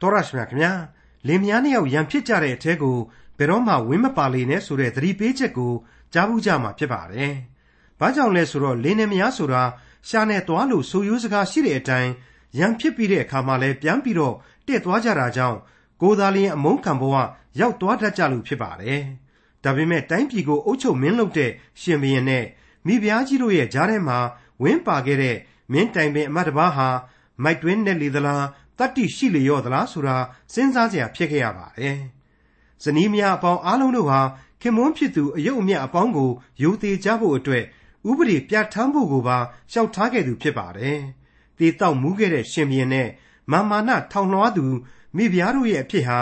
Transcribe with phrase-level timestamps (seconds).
[0.00, 0.72] တော်ရရှိမြခင်ဗျာ
[1.26, 2.96] လင်မယားနှစ်ယောက်ရန်ဖြစ်ကြတဲ့အထဲကို
[3.38, 5.72] ဘယ်တော့မှဝင်းမပါလေနဲ့ဆိုတဲ့သတိပေးချက်ကို
[6.12, 7.32] ကြားဘူးကြမှာဖြစ်ပါတယ်။
[8.00, 9.62] ဘာကြောင့်လဲဆိုတော့လင်နဲ့မယားဆိုတာ
[10.08, 12.12] ရှာနဲ့သွားလို့ဆိုရိုးစကားရှိတဲ့အတိုင်း
[12.58, 14.34] ရန်ဖြစ်ပြီးတဲ့အခါမှလည်းပြန်ပြီးတော့
[14.66, 15.58] တက်သွားကြတာကြောင့်
[16.00, 17.14] ကိုယ်သာလျှင်အမုန်းခံဘဝ
[17.60, 19.02] ရောက်သွားတတ်ကြလို့ဖြစ်ပါတယ်။
[19.64, 21.50] ဒါပေမဲ့တိုင်းပြည်ကိုအုပ်ချုပ်မင်းလုပ်တဲ့
[21.80, 22.44] ရှင်ဘုရင်နဲ့
[22.86, 24.18] မိဖုရားကြီးတို့ရဲ့ကြားထဲမှာ
[24.62, 25.36] ဝင်းပါခဲ့တဲ့
[25.72, 26.88] မင်းတိုင်ပင်အမတ်တပါးဟာ
[27.42, 28.44] မိုက်တွင်းနဲ့လေသလား
[28.78, 30.16] တတ္တိရှိလျော့သလားဆိုတာ
[30.52, 31.96] စဉ်းစားစရာဖြစ်ခဲ့ရပါတယ်။
[32.82, 34.20] ဇနီးမယားအပေါင်းအားလုံးတို့ဟာ
[34.60, 36.30] ခင်မွန်းဖြစ်သူအယုတ်အမြတ်အပေါင်းကို
[36.62, 37.64] ယူသေးကြဖို့အတွက်
[38.10, 39.38] ဥပဒေပြဋ္ဌာန်းဖို့ကိုပါ
[39.72, 40.98] ရှောက်ထားခဲ့သူဖြစ်ပါတယ်။
[41.58, 43.08] တေတောက်မူးခဲ့တဲ့ရှင်ဘုရင်နဲ့
[43.52, 44.66] မာမာနထောင်လွှားသူ
[45.16, 46.18] မိဖုရားတို့ရဲ့အဖြစ်ဟာ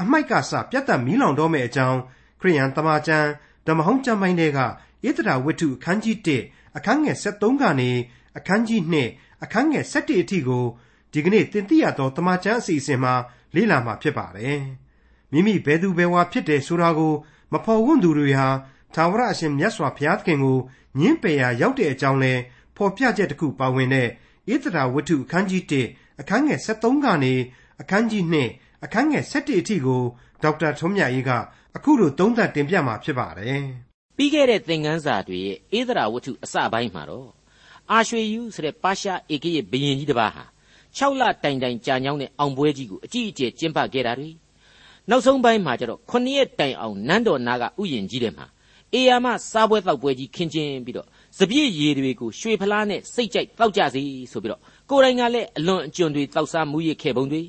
[0.00, 1.98] အမိုက်ကစပြတ်သက်မီးလောင်တော့မယ့်အကြောင်း
[2.40, 3.28] ခရိယန်တမန်ကျမ်း
[3.66, 4.64] ဓမ္မဟောင်းကျမ်းပိုင်းတွေကဣ
[5.16, 6.16] သရာဝတ္ထုအခန်းကြီး
[6.48, 7.90] 1အခန်းငယ်73ကနေ
[8.38, 10.64] အခန်းကြီး2အခန်းငယ်7အထိကို
[11.14, 13.14] ဒီကနေ့တင်ပြရသောတမန်ကျမ်းအစီအစဉ်မှာ
[13.54, 14.60] လေ့လာမှာဖြစ်ပါတယ်။
[15.32, 17.14] မိမိဘယ်သူဘယ်ဝါဖြစ်တယ်ဆိုတာကို
[17.52, 18.48] မဖော်ဝွင့်သူတွေဟာ
[18.94, 20.58] သာဝရအရှင်မြတ်စွာဘုရားသခင်ကို
[20.98, 22.32] ညှင်းပယ်ရာရောက်တဲ့အကြောင်းလဲ
[22.76, 24.08] ဖော်ပြချက်တစ်ခုပါဝင်တဲ့
[24.52, 27.34] ဣသရာဝတ္ထုအခန်းကြီး1အခန်းငယ်73ကနေ
[27.80, 30.02] အခန်းကြီး2အခန်းငယ်7အထိကို
[30.42, 31.30] ဒေါက်တာထွန်းမြတ်ရေးက
[31.76, 33.62] အခုလိုသုံးသပ်တင်ပြมาဖြစ်ပါတယ်။
[34.16, 37.30] ပြီးခဲ့တဲ့သင်ခန်းစာတွေရဲ့ဣသရာဝတ္ထုအစပိုင်းမှာတော့
[37.90, 40.44] အာရွှေယူဆိုတဲ့ပါရှားဧကရဲ့ဘယင်ကြီးတစ်ပါးဟာ
[40.97, 44.29] 6လတိုင်တိုင်ကြာညောင်းတဲ့အောင်ပွဲကြီးကိုအကြီးအကျယ်ကျင်းပခဲ့တာတွေ
[45.09, 48.45] နောက်ဆုံးပိုင်းမှာကျတော့9ရက်တိုင်အောင်နန်းတော်နာကဥယျင်ကြီးထဲမှာ
[48.93, 54.01] အေယာမစားပွဲတောက်ပွဲကြီးခင်းကျင်းပြီးတော့စပြည့်ရည်တွေကိုရွှေဖလားနဲ့စိတ်ကြိုက်တောက်ကြစီ
[54.31, 57.41] ဆိုပြီးတော့ကိုယ်တိုင်ကလည်းအလွန်အကျွံတွေတောက်စားမှုရခဲ့ပုံတွေ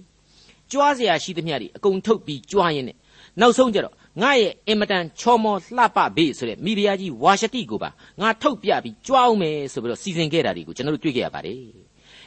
[0.72, 2.96] ကြွားเสียရှိသမျှတွေအကုန်ထုတ်ပြီးကြွားရင်းနဲ့
[3.40, 11.60] နောက်ဆုံးကျတော့ငါရဲ့အင်မတန်ချော်မော်လှပဘေးဆိုတဲ့မိဖုရားကြီးဝါရှတိကိုပါငါထုတ်ပြပြီးကြွားအောင်မယ်ဆိုပြီးတော့စီစဉ်ခဲ့တာတွေကိုကျွန်တော်တို့တွေ့ခဲ့ရပါတယ်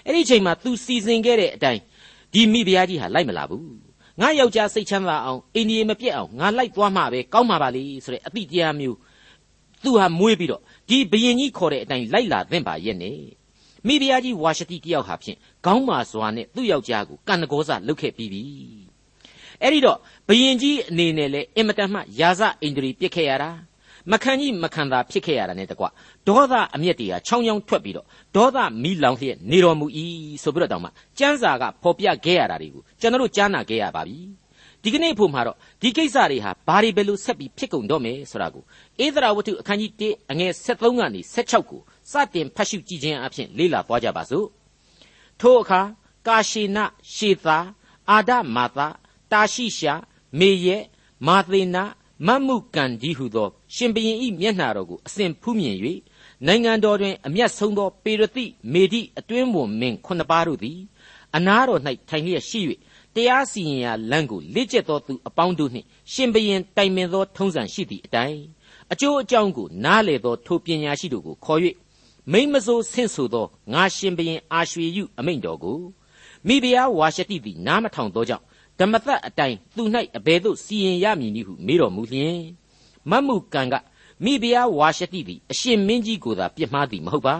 [0.09, 1.81] အဲ့ဒီချိန်မှာ तू စီစဉ်ခဲ့တဲ့အတိုင်း
[2.33, 3.67] ဒီမိဖုရားကြီးဟာလိုက်မလာဘူး
[4.21, 8.97] ငါယောက်ျားစိတ်ချမ်းသာအောင်အိန္ဒိယမပြတ်အောင်ငါလိုက်သွားမှာပဲကောင်းမှာပါလေဆိုတဲ့အတိတရားမျိုး
[9.83, 13.19] သူဟာမွေးပြီးတော့ဒီဘယင်ကြီးခေါ်တဲ့အတိုင်းလိုက်လာသင့်ပါရဲ့နဲ့
[13.87, 18.43] မိဖုရားကြီးဝါရှတိတယောက်ဟာဖြင့်ခေါင်းမာစွာနဲ့သူ့ယောက်ျားကိုကံတကောစလုတ်ခဲ့ပြီးပြီ
[19.63, 23.51] အဲ့ဒီတော့ဘယင်ကြီးအနေနဲ့လည်းအင်မတန်မှယာစအိန္ဒြေပြစ်ခဲ့ရတာ
[24.13, 25.85] မခံကြီးမခံသာဖြစ်ခဲ့ရတာနဲ့တကွ
[26.29, 29.87] ဒေါသအမျက်တွေကချောင်းချောင်းထွက်ပြီးတော့ဒေါသမီးလောင်လျက်နေတော်မူ၏
[30.43, 34.19] ဆိုပြီးတော့တောင်မှကျမ်းစာကဖော်ပြခဲ့ရတာတွေကိုကျွန်တော်တို့ကြားနာခဲ့ရပါပြီ
[34.83, 38.63] ဒီကနေ့ဖို့မှာတော့ဒီကိစ္စတွေဟာဘာတွေပဲလို့ဆက်ပြီးဖြစ်ကုန်တော့မယ်ဆိုတာကို
[39.05, 41.81] ဧသရာဝတ္ထုအခန်းကြီး1အငယ်73ကနေ76ကို
[42.13, 44.47] စတင်ဖတ်ရှုကြည့်ခြင်းအပြင်လေ့လာသွားကြပါစို့
[45.41, 45.81] ထိုအခါ
[46.27, 46.79] ကာရှေန
[47.15, 47.59] ရှေသာ
[48.11, 48.79] အာဒမာသ
[49.33, 49.95] တာရှိရှာ
[50.39, 50.77] မေယေ
[51.27, 51.85] မာသေနာ
[52.27, 55.77] မတ်မှုကန်ကြီးဟုသော ရှင်ဘရင်ဤမျက်နှာတော်ကိုအစဉ်ဖူးမြင်၍
[56.47, 60.79] နိုင်ငံတော်တွင်အမျက်ဆုံးသောပေရတိမေဒိအတွင်းဝန်မင်းခုနှစ်ပါးတို့သည်
[61.37, 62.61] အနားတော်၌ထိုင်လျက်ရှိ၍
[63.15, 68.41] တရားစီရင်ရာလမ်းကိုလက်ကျက်သောသူအပေါင်းတို့နှင့်ရှင်ဘရင်တိုင်ပင်သောထုံးစံရှိသည့်အတိုင်း
[68.93, 71.61] အကျိုးအကြောင်းကိုနားလေသောထိုပညာရှိတို့ကိုခေါ်၍
[72.33, 75.81] မိမစိုးဆင့်ဆိုသောငါရှင်ဘရင်အာရွှေယုအမိန့်တော်ကို
[76.47, 78.45] မိဖုရားဝါရှတိသည်နားမထောင်သောကြောင့်
[78.79, 79.83] ဓမ္မသက်အတိုင်းသူ၌
[80.17, 82.41] အဘယ်သို့စီရင်ရမည်နည်းဟုမေးတော်မူလျင်
[83.11, 83.75] မတ်မှုကံက
[84.25, 87.37] မိဖုရားဝါရှတိသည်အရှင်မင်းကြီးကိုသာပြစ်မှားသည်မဟုတ်ပါ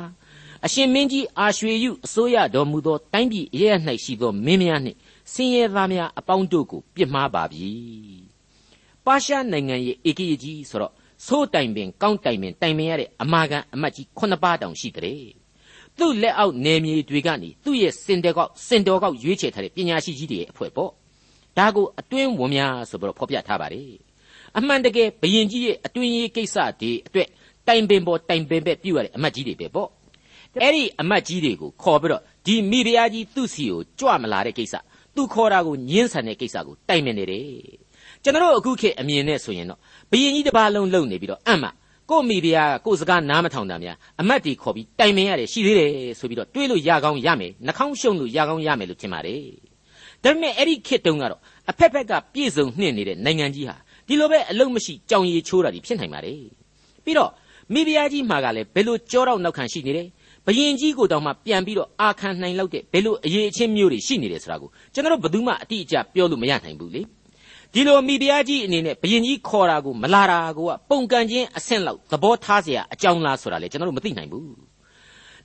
[0.67, 3.65] အရှင်မင်းကြီးအာရွှေယုအစိုးရတော်မူသောတိုင်းပြည်အရ၌
[4.05, 4.99] ရှိသောမင်းများနှင့်
[5.33, 7.69] ဆင်းရဲသားများအပေါင်းတို့ကိုပြစ်မှားပါပြီ
[9.07, 10.93] ပါရှားနိုင်ငံရဲ့ဧကရကြီးဆိုတော့
[11.27, 15.23] ဆိုးတိုင်ပင်ကောင်းတိုင်ပင်တိုင်ပင်ရတဲ့အမာခံအမတ်ကြီးခုနှစ်ပါးတောင်ရှိတဲ့
[15.99, 20.93] သူ့လက်အောက်နယ်မြေတွေကနေသူ့ရဲ့စင်တယ်ကောက်စင်တော်ကောက်ရွေးချယ်ထားတဲ့ပညာရှိကြီးတွေရဲ့အဖွဲ့ပေါ့
[21.59, 23.93] ဒါကိုအတွင်းဝန်များဆိုပြီးတော့ဖော်ပြထားပါတယ်
[24.59, 27.29] အမှန်တကယ်ဘယင်ကြီးရဲ့အတွင်းရေးကိစ္စတွေအတွက်
[27.69, 29.89] တိုင်ပင်ပေါ်တိုင်ပင်ပဲပြုရတဲ့အမတ်ကြီးတွေပဲပေါ့
[30.63, 34.75] အဲ့ဒီအမတ်ကြီးတွေကိုခေါ်ပြီးတော့ဒီမိဖုရားကြီးသူ့စီကိုကြွမလာတဲ့ကိစ္စ
[35.15, 37.47] သူခေါ်တာကိုညှင်းဆန်တဲ့ကိစ္စကိုတိုင်ပင်နေတယ်
[38.23, 39.79] ကျွန်တော်အခုခေတ်အမြင်နဲ့ဆိုရင်တော့
[40.11, 41.69] ဘယင်ကြီးတစ်ပါးလုံးလုံနေပြီးတော့အမှ
[42.11, 49.68] ကိုမိဖုရားကိုစကားနားမထောင်တာများအမတ်တီခေါ်ပြီးတိုင်ပင်ရတယ်ရှိသေးတယ်ဆိုပြီးတော့တွေးလို့ရကောင်းရမယ်နှာခေါင်းရှုံလို့ရကောင်းရမယ်လို့ထင်ပါတယ်
[50.24, 53.76] ဒါပေမဲ့အဲ့ဒီခေတ်တုန်းကတော့အဖက်ဖက်ကပြည့်စုံနှင့်နေတဲ့နိုင်ငံကြီးဟာ
[54.08, 56.38] ဒီလိုပဲအလုံးမရှိကြောင်ရည်ချိုးတာဖြစ်နိုင်ပါတယ်
[57.06, 57.32] ပြီးတော့
[57.74, 60.08] မိဖုရားကြီးမှာကလည်းဘယ်လိုကြောတော့နောက်ခံရှိနေတယ်
[60.46, 67.02] ဘယင်ကြီးကိုတောင်မှပြန်ပြီးတော့အာခံနိုင်လောက်တဲ့ဘယ်လိုအရေးအချင်းမျိုးတွေရှိနေတယ်ဆိုတာကိုကျွန်တော်တို့ဘယ်သူမှအတိအကျပြောလို့မရနိုင်ဘူးလေ
[67.74, 74.46] ဒီလိုမိဖုရားကြီးအနေနဲ့ဘယင်ကြီးခေါ်တာကိုမလာတာကိုကပုံကန်ချင်းအဆင့်လောက်သဘောထားเสียအကြောင်းလားဆိုတာလေကျွန်တော်တို့မသိနိုင်ဘူး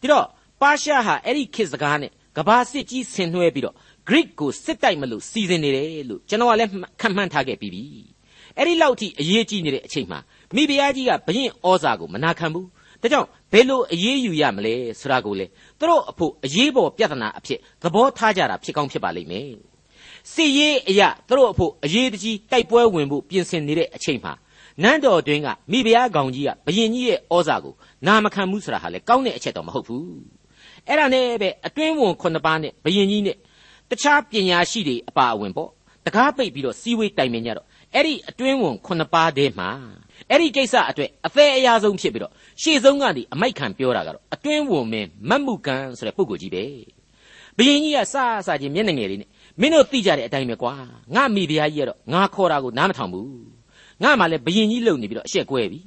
[0.01, 0.25] ဒီတော့
[0.61, 3.75] ပါရှားဟာအဲ့ဒီခေတ်စကားနဲ့ကဘာစစ်ကြီးဆင်နွှဲပြီးတော့
[4.08, 6.72] Greek ကိုစစ်တိုက်မလို့စီစဉ်နေတယ်လို့ကျွန်တော်ကလည်း
[7.02, 7.84] ခံမှန်းထားခဲ့ပြီးပြီ
[8.58, 10.20] အဲ့ဒီလောက်ထိအရေးကြီးနေတဲ့အချိန်မှာ
[10.56, 12.68] မိဖုရားကြီးကဘယင်ဩဇာကိုမနာခံဘူး
[13.02, 15.46] ဒါကြောင့်ဘယ်လိုအရေးယူရမလဲဆိုတာကိုလေ
[15.80, 19.52] သူတို့အဖို့အရေးပေါ်ပြဿနာအဖြစ်သဘောထားကြတာဖြစ်ကောင်းဖြစ်ပါလိမ့်မယ်
[20.32, 24.34] စီရေးအရာသူတို့အဖို့အရေးတကြီးတိုက်ပွဲဝင်ဖို့ပြင်ဆင်နေတဲ့အချိန်မှာ
[24.84, 27.74] နန်းတော်တွင်ကမိဖုရားကောင်ကြီးကဘယင်ကြီးရဲ့ဩဇာကို
[28.08, 30.06] နာမခံမှုဆိုတာဟာလေကောင်းတဲ့အချက်တော့မဟုတ်ဘူး
[30.88, 33.38] အဲ့ဒါနဲ့ပဲအတွင်းဝန်ခုနှစ်ပါးနဲ့ဘယင်ကြီးနဲ့
[33.94, 35.70] တခြားပညာရှိတွေအပါအဝင်ပေါ့
[36.06, 39.70] တကားပိတ်ပြီးတော့စီဝေးတိုင်ပင်ကြတော့အဲ့ဒီအတွင်းဝန်ခုနှစ်ပါးတည်းမှာ
[40.30, 42.32] အဲ့ဒီကိစ္စအတွက်အသေးအရာဆုံးဖြစ်ပြီးတော့
[42.62, 46.64] ရှေ့ဆုံးကနေအမိုက်ခံပြောတာကတော့အတွင်းဝန်မင်းမတ်မှုကန်ဆိုတဲ့ပုဂ္ဂိုလ်ကြီးပဲ
[47.58, 48.16] ဘယင်ကြီးကစ
[48.48, 49.30] စချင်းမျက်နှာငယ်လေးနဲ့
[49.62, 50.74] မင်းတို့သိကြတဲ့အတိုင်းပဲကွာ
[51.16, 53.30] ငါမိဖုရားကြီးကတော့ငါခေါ်တာကိုနားမထောင်ဘူး
[54.04, 55.80] ငါမှလည်းဘယင်ကြီးလုံနေပြီးတော့အရှက်ကွဲပြီ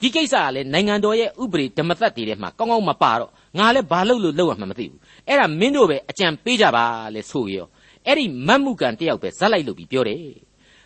[0.00, 7.66] ဒီကိစ္စကလည်းနိုင်ငံတော်ရဲ့ဥပဒေဓမ္မသက်တွေထဲမှာကောင်းကောင်းမပါတော့ ငါလည်းဘာလုပ်လို့လုပ်ရမှမသိဘူးအဲ့ဒါမင်းတို့ပဲအကြံပေးကြပါလေဆိုရော
[8.06, 10.20] အဲ့ဒီမတ်မှုကန်တယောက်ပဲဇက်လိုက်လို့ပြီးပြောတယ်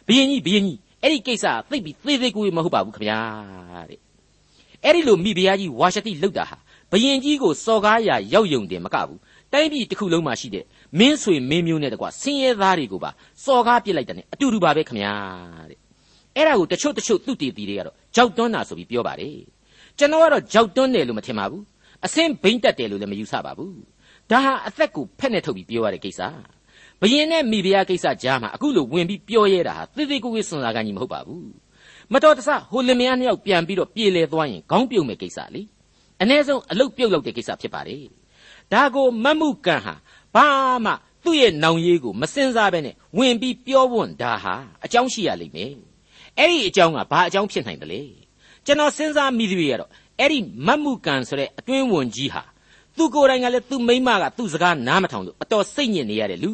[0.09, 3.21] ဘယင်ကြီးဘယင်ကြီးအဲ့ဒီကိစ္စသိပြီးသေးသေးကိုမဟုတ်ပါဘူးခင်ဗျာ
[3.91, 3.99] တဲ့
[4.85, 6.57] အဲ့ဒီလိုမိဖုရားကြီးဝါရှတိလောက်တာဟာ
[6.93, 9.19] ဘယင်ကြီးကိုစော်ကားရာရောက်ယုံတယ်မကဘူး
[9.53, 10.65] တိုင်းပြည်တစ်ခုလုံးမှာရှိတဲ့
[10.99, 13.11] မင်းဆွေမင်းမျိုးနဲ့တကွဆင်းရဲသားတွေကိုပါ
[13.45, 15.13] စော်ကားပစ်လိုက်တယ်နဲ့အတူတူပါပဲခမညာ
[15.71, 15.79] တဲ့
[16.37, 19.39] အဲ့ဒါကိုတချို့တချို့သူတည်တည်တွေကတော့ကြောက်တွန်းတာဆိုပြီးပြောပါတယ်
[19.99, 21.63] ကျွန်တော်ကတော့ကြောက်တွန်းတယ်လို့မထင်ပါဘူး
[22.07, 23.81] အစင်းဘိမ့်တက်တယ်လို့လည်းမယူဆပါဘူး
[24.31, 26.21] ဒါဟာအသက်ကိုဖက်နဲ့ထုတ်ပြီးပြောရတဲ့ကိစ္စ
[27.01, 31.49] ဘယင်နဲ့မိဖုရားကိစ္စကြားမှာအခုလိုဝင်ပြီးပြောရဲတာဟာသေသေးကိုယ်ကိုယ်စွန်စားကန်ကြီးမဟုတ်ပါဘူး
[32.13, 35.63] မတော်တဆဟိုလင်မယားနှစ်ယောက်ပြန်ပြီးတော့ပြေလဲသွားရင်ခေါင်းပြုတ်မဲ့ကိစ္စလေ
[36.23, 38.05] အ ਨੇ ဆုံးအလုတ်ပြုတ်လောက်တဲ့ကိစ္စဖြစ်ပါတယ်
[38.73, 39.95] ဒါကိုမတ်မှုကံဟာ
[40.35, 40.47] ဘာ
[40.85, 40.93] မှ
[41.25, 44.55] သူ့ရဲ့နောင်ရေးကိုမစင်စားပဲနဲ့ဝင်ပြီးပြောဝွန့်ဒါဟာ
[44.85, 45.75] အကြောင်းရှိရလိမ့်မယ်
[46.39, 48.03] အဲ့ဒီအကြောင်းကဘာအကြောင်းဖြစ်နိုင်တယ်လဲ
[48.67, 52.43] ကျွန်တော်စဉ်းစားမိသေးရတော့ အဲ့ဒီမတ်မှုကံဆိုတဲ့အတွင်းဝန်ကြီးဟာ
[52.97, 56.51] သူကိုယ်တိုင်ကလည်းသူ့မိမကသူ့စကားနားမထောင်လို့အတော်စိတ်ညစ်နေရတဲ့လူ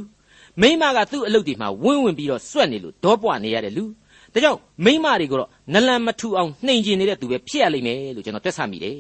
[0.60, 3.84] မိမကသူ့အလုပ်တွေမှာဝင်းဝင်ပြီးတော့စွက်နေလို့ဒေါပွားနေရတဲ့လူ
[4.32, 8.96] ဒါကြောင့်မိမတွေကိုတော့နလန်မထူအောင်နှိမ်ကျင်နေတဲ့သူပဲဖြစ်ရလိမ့်မယ်လို့ကျွန်တော်တွက်ဆမိတယ်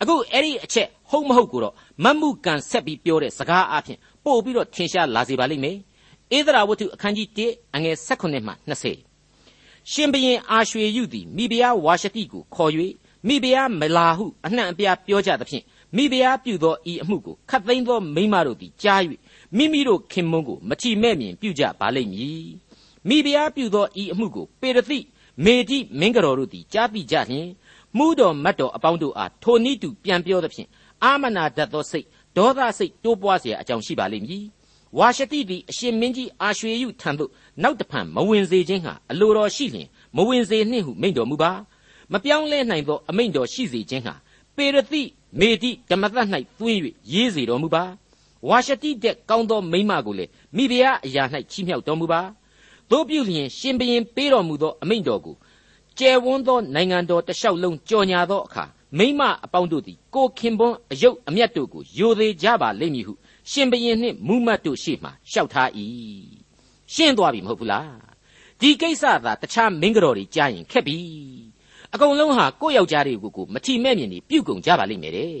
[0.00, 1.74] အခုအဲ့ဒီအချက်ဟုတ်မဟုတ်ကိုတော့
[2.04, 5.76] မတ်မှုကန်ဆက်ပြီးပြောတဲ့စကားအဖြစ်ပို့ပြီးတော့ထင်ရှားလာစေပါလိမ့်မယ်
[6.36, 12.72] ဧဒရာဝတ္ထုအခန်းကြီး1အငယ်16မှ20ရှင်ဘရင်အာရွှေယုသည်မိဖုရားဝါရှတိကိုခေါ်၍
[13.27, 15.63] မိဖုရားမလာဟုအနှံ့အပြားပြောကြသဖြင့်
[15.95, 19.01] မိဖုရားပြုသောဤအမှုကိုခတ်သိမ်းသောမိမတို့သည်ကြား၍
[19.57, 22.49] မိမိတို့ခင်မွန်းကိုမထီမဲ့မြင်ပြုကြပါလိမ့်မည်
[23.07, 24.99] မိဖုရားပြုသောဤအမှုကိုပေရသိ
[25.45, 27.49] မေတိမင်းကတော်တို့သည်ကြားသိကြလျင်
[27.97, 30.67] မှုတော်မတ်တော်အပေါင်းတို့အားထိုနည်းတူပြန်ပြောသဖြင့်
[31.03, 32.05] အာမနာတတ်သောစိတ်
[32.37, 34.45] ဒေါသစိတ်တိုးပွားเสียအကြောင်းရှိပါလိမ့်မည်
[34.97, 37.31] ဝါရှတိသည်အရှင်မင်းကြီးအာရွှေယုထံသို့
[37.63, 41.51] နောက်တဖန်မဝင်စေခြင်းဟာအလိုတော်ရှိလျင်မဝင်စေနှင့်ဟုမိန့်တော်မူပါ
[42.12, 44.14] မပြောင်းလဲနိုင်သောအမိန့်တော်ရှိစေခြင်းဟာ
[44.56, 45.02] ပေရတိ
[45.40, 46.26] မေတိဓမ္မသတ်၌
[46.58, 46.78] သွင်း၍
[47.12, 47.84] ရေးစေတော်မူပါ
[48.48, 50.24] ဝါရှတိတဲ့ကောင်းသောမိမကိုလေ
[50.56, 52.20] မိဖုရားအရာ၌ချီးမြှောက်တော်မူပါ
[52.90, 55.36] တို့ပြုလျင်ရှင်ဘရင်ပေးတော်မူသောအမိန့်တော်ကို
[55.98, 58.64] ကျယ်ဝန်းသောနိုင်ငံတော်တလျှောက်လုံးကြော်ညာသောအခါ
[58.98, 63.12] မိမအပေါင်းတို့သည်ကိုခင်ပွန်းအယုတ်အမျက်တို့ကိုယိုသေးကြပါလိမ့်မည်ဟု
[63.50, 65.68] ရှင်ဘရင်နှင့်မူမတ်တို့ရှေ့မှလျှောက်ထား၏
[66.94, 67.92] ရှင်းသွားပြီမဟုတ်ဘူးလား
[68.60, 70.96] ဒီကိစ္စသာတခြားမင်းကတော်တွေကြားရင်ခက်ပြီ
[71.94, 75.32] အကုန်လုံးဟာကိုယ့်ယောက်ျားတွေကိုကိုမထီမဲ့မြင်နေပြုတ်ကုန်ကြပါလိမ့်မယ်တဲ့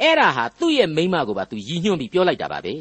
[0.00, 2.74] အဲ့ဒါဟာသူ့ရဲ့မိမကိုပါသူရည်ညွှန်းပြီးပြောလိုက်တာပါပဲ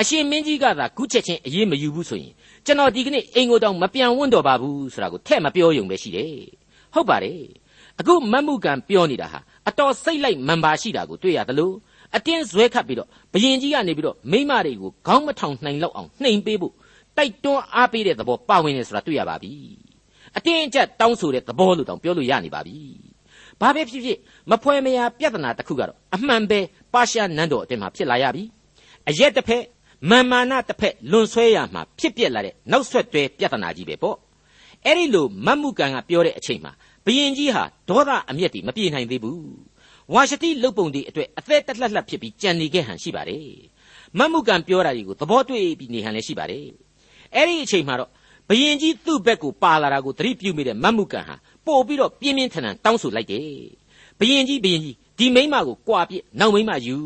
[0.00, 2.32] အရှင်မင်းကြီးကသာခုချက်ချင်းအေးမယူဘူးဆိုရင်
[2.66, 6.34] ကျွန်တော်ဒီကနေ့အိမ်ကိုတောင်မပြန်ဝန်းတော့ပါဘူးဆိုတာကိုထဲ့မပြောယုံပဲရှိတယ်
[6.94, 7.40] ဟုတ်ပါတယ်
[8.00, 11.72] အခုမတ်မှုကံပြောနေတာဟာအတော်စိတ်လိုက်မန်ပါရှိတာကိုတွေ့ရသလို
[12.16, 16.74] အတင်းဇွဲခတ်ပြီးတော့ဘယင်ကြီးကနေပြီးတော့မိမတွေကိုခေါင်းမထောင်နိုင်လောက်အောင်နှိမ်ပေးဖို့
[17.16, 19.52] တိုက်တွန်းအားပေးတဲ့သဘောပါဝင်နေဆိုတာတွေ့ရပါပြီ
[20.36, 22.76] အတင်းအကျပ်တောင်းဆိုတဲ့သဘောလို့တောင်ပြောလို့ရနေပါပြီ
[23.60, 24.18] ဘာပဲဖြစ်ဖြစ်
[24.50, 26.60] မဖွဲမရပြဿနာတစ်ခုကတော့အမှန်ပဲ
[26.94, 28.44] ပါရှားနန်းတော်အတင်းမှာဖြစ်လာရပြီ
[29.08, 29.64] အရက်တစ်ဖက်
[30.10, 34.16] မာမာနတစ်ဖက်လွန်ဆွဲရမှာဖြစ်ပြက်လာတဲ့နောက်ဆက်တွဲပြဿနာကြီးပဲပေါ့
[34.84, 36.72] အဲ့ဒီလိုမတ်မှုကံကပြောတဲ့အချိန်မှာ
[37.06, 39.42] ဘယင်ကြီးဟာဒေါသအမျက်တွေမပြေနိုင်သေးဘူး
[40.12, 43.46] ဝါရှတိလုတ်ပုံတွေအတွက်အသက်တက်လှလှဖြစ်ပြီးကြံနေခဲ့ဟန်ရှိပါတယ်
[44.18, 46.66] မတ်မှုကံပြောတာတွေကိုသဘောတွေ့ပြီးနေဟန်လည်းရှိပါတယ်
[47.34, 48.10] အဲ့ဒီအချိန်မှာတော့
[48.48, 51.36] ဘယင်ကြီးသူ့ဘက်ကိုပါလာတာကိုသတိပြုမိတဲ့မတ်မှုကံဟာ
[51.66, 53.48] ပို့ပြီးတော့ပြင်းပြင်းထန်ထန်တောင်းဆိုလိုက်တယ်
[54.18, 56.96] ဘယင်ကြီးဘယင်ကြီးဒီမိမကိုကြွာပြစ်နောက်မိမယူ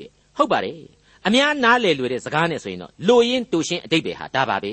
[0.00, 0.80] တဲ့ဟုတ်ပါတယ်
[1.26, 4.72] အများနားလည်လွယ်တဲ့စကားနဲ့ဆိုရင်တော့လိုရင်းတူရှင်းအတိတ်ပဲဟာဒါပါပဲ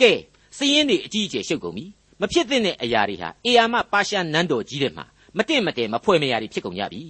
[0.00, 0.12] ကဲ
[0.56, 1.84] စည်ရင်တွေအကြီးအကျယ်ရှုပ်ကုန်ပြီ
[2.20, 5.04] မဖြစ်တဲ့အရာတွေဟာအေယာမပါရှာနန်းတော်ကြီးတဲ့မှာ
[5.36, 7.02] မတင့်မတဲမဖွဲ့မရတွေဖြစ်ကုန်ကြပြီ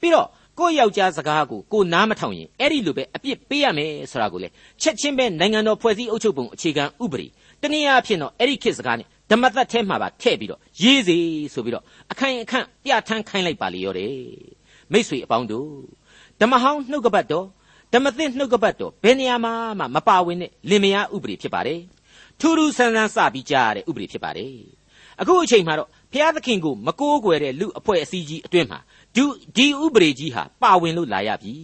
[0.00, 0.28] ပြီးတော့
[0.58, 4.48] ကိုယ့်ယောက်ျားစကားကိုကိုနားမထောင်ရင်အဲ့ဒီလိုပဲအပြစ်ပေးရမယ်ဆိုတာကိုလေ
[4.82, 7.26] ချက်ချင်းပဲနိုင်ငံတော်ဖွဲ့စည်းအုပ်ချုပ်ပုံအခြေခံဥပဒေ
[7.64, 11.16] တနည်းအားဖြင့်တော့အဲ့ဒီခေတ်စကားနဲ့ဓမ္မသက်ထဲမှာပါထည့်ပြီးတော့ရေးစေ
[11.54, 14.16] ဆိုပြီးတော့အခိုင်အခန့်ပြဋ္ဌာန်းခိုင်းလိုက်ပါလေရောတယ်
[14.92, 15.70] မိษွေအပေါင်းတို့
[16.40, 17.46] ဓမ္မဟောင်းနှုတ်ကပတ်တော်
[17.92, 21.80] ဓမ္မသစ်နှုတ်ကပတ်တော်ဘယ်နေရာမှာမှမပါဝင်တဲ့လင်မယားဥပဒေဖြစ်ပါတယ်
[22.40, 24.56] ထူးထူးဆန်းဆန်းစပြီးကြားရတဲ့ဥပဒေဖြစ်ပါတယ်
[25.20, 28.78] အခုအချိန်မှာတော့ဘုရားသခင်ကိုမကိုးကွယ်တဲ့လူအဖွဲ့အစည်းကြီးအတွင်းမှာ
[29.14, 29.24] ဒီ
[29.56, 31.54] ဒီဥပဒေကြီးဟာပါဝင်လို့လာရပြီ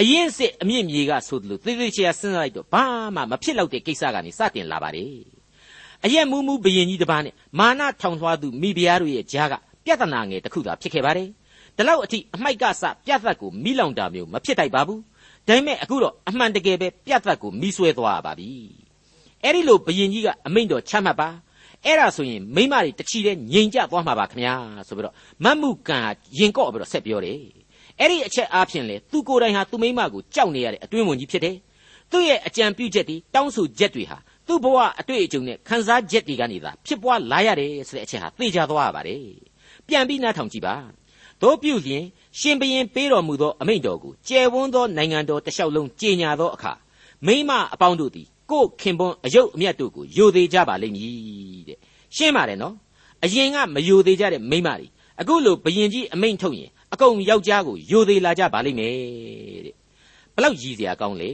[0.00, 2.84] အရင်စစ်အမြင့်မြေကဆိုသလိုသေသေးချာစဉ်းစားလိုက်တော့ဘာ
[3.14, 5.16] မှမဖြစ်တော့တဲ့ကိစ္စကနေစတင်လာပါတယ်
[6.04, 11.28] အရက်မူးမူးဘယင်ကြီးတစ်ပါးနဲ့မာနထောင်ထွားသူမိဖုရားတို့ရဲ့ကြားကပြဿနာငယ်တစ်ခုသာဖြစ်ခဲ့ပါတယ်
[11.76, 15.00] ဒီလောက်အထိအမိုက်ကစပြဿတ်ကိုမိလောင်တာမျိုးမဖြစ်တိုက်ပါဘူး
[15.46, 18.50] ဒါပေမဲ့အခုတော့အမှန်တကယ်ပဲပြဿတ်ကိုမိဆွဲသွားပါပြီ
[19.42, 21.28] အဲ့ဒီလိုဘယင်ကြီးကအမိန့်တော်ချမှတ်ပါ
[21.84, 24.54] အဲ့ဒါဆိုရင်မိမတွေတချီတဲ့ငြိမ်ကြသွားမှာပါခင်ဗျာ
[24.88, 25.98] ဆိုပြီးတော့မတ်မှုကံ
[26.38, 27.40] ရင်ကော့ပြီးတော့ဆက်ပြောတယ်
[28.00, 31.56] အဲ့ဒီအချက်အားဖြင့်လေသူကိုယ်တိုင်ဟာသူမိမကိုကြောက်နေရတဲ့အတွင်းဝင်ကြီးဖြစ်တယ်
[32.10, 39.20] သူ့ရဲ့အကြံပြုချက်တွေတောင်းဆိုချက်တွေဟာသူ့ဘဝအတွေ့အကြုံနဲ့ခံစားချက်တွေကနေသာဖြစ်ပွားလာရတယ်ဆိုတဲ့အချက်ဟာသိကြသွားရပါတယ်
[39.88, 40.74] ပြန်ပြီးနားထောင်ကြည့်ပါ
[41.42, 42.04] တို့ပြုလျင်
[42.38, 46.72] ရှင်ဘရင်ပေးတော်မူသောအမိန့်တော်ကိုကျယ်ဝန်းသောနိုင်ငံတော်တလျှောက်လုံးကြီးညာသောအခါ
[47.26, 51.78] မိမအပေါင်းတို့သည်ကိုယ်ခင်ပွန်းအယုတ်အမြတ်တို့ကိုယိုသေးကြပါလိမ့်မည်တဲ့
[52.16, 52.74] ရှင်းပါတယ်နော်
[53.24, 54.86] အရင်ကမယိုသေးကြတဲ့မိမတွေ
[55.20, 58.94] အခုလိုဘယင်ကြီးအမိန့်ထုတ်ရင် အကုန်ယောက်ျားကိုယိုသေးလာကြပါလိမ့်မယ်
[59.66, 59.74] တဲ့
[60.34, 61.30] ဘလောက်ရည်စရာကောင်းလေ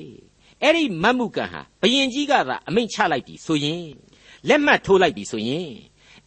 [0.62, 3.84] အဲ့ဒီမတ်မှုကံဟာဘယင်ကြီးကသာအမိန့်ချလိုက်ပြီဆိုရင်
[4.48, 5.70] လက်မှတ်ထိုးလိုက်ပြီဆိုရင်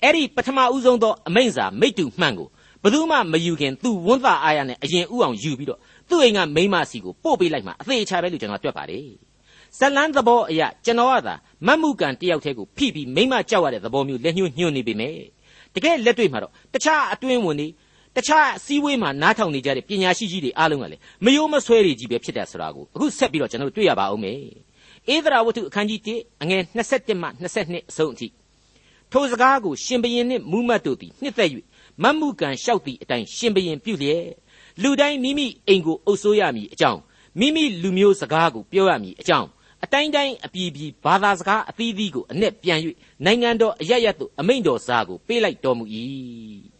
[0.04, 2.48] အဲ့ဒီပထမဦးဆုံးသောအမိန့်စာမိတ္တူမှန်ကို
[2.84, 9.08] ဘယ်သူမှမယူခင်သူဝန်းသားအားရနဲ့အရင်ဥအောင်ယူပြီးတော့သူ့အိမ်ကမိန်းမစီကိုပို့ပေးလိုက်မှအသေးချာပဲလို့ကျွန်တော်တွက်ပါတယ်
[9.78, 11.36] ဇလန်းသဘောအရာကျွန်တော်ကသာ
[11.68, 15.18] မတ်မှုကံတယောက်တည်းကိုဖိပြီးမိမကြောက်ရတဲ့သဘောမျိုးလက်ညှိုးညွှန်းနေပြီမယ်
[15.76, 17.68] တကယ်လက်တွေ့မှာတော့တခြားအတွင်းဝင်တွေ
[18.16, 24.38] တခြားစည်းဝေးမှာနားထောင်နေကြတဲ့ပညာရှိကြီးတွေအားလုံးကလည်းမယိုးမဆွဲတွေကြီးပဲဖြစ်တယ်ဆိုတာကိုအခုဆက်ပြီးတော့ကျွန်တော်တို့တွေ့ရပါအောင်မယ်
[25.14, 28.28] ဧဒရာဝတ္ထုအခန်းကြီး1အငယ်27မှ22အဆုံးအထိ
[29.12, 31.50] ထိုစကားကိုရှင်ဘရင်နှင့်မူးမတ်တို့သည်နှစ်သက်၍
[32.04, 34.26] မတ်မှုကံလျှောက်သည့်အတိုင်းရှင်ဘရင်ပြုလျက်
[34.82, 37.00] လူတိုင်းမိမိအိမ်ကိုအုပ်စိုးရမည်အကြောင်း
[37.40, 39.48] မိမိလူမျိုးစကားကိုပြောရမည်အကြောင်း
[39.84, 42.80] အတိုင်းတိုင်းအပြည်ပြည်ဘာသာစကားအသီးသီးကိုအ내ပြန်၍
[43.26, 45.86] နိုင်ငံတော်အရရသို့အမိန့်တော်စာကိုပေးလိုက်တော်မူ၏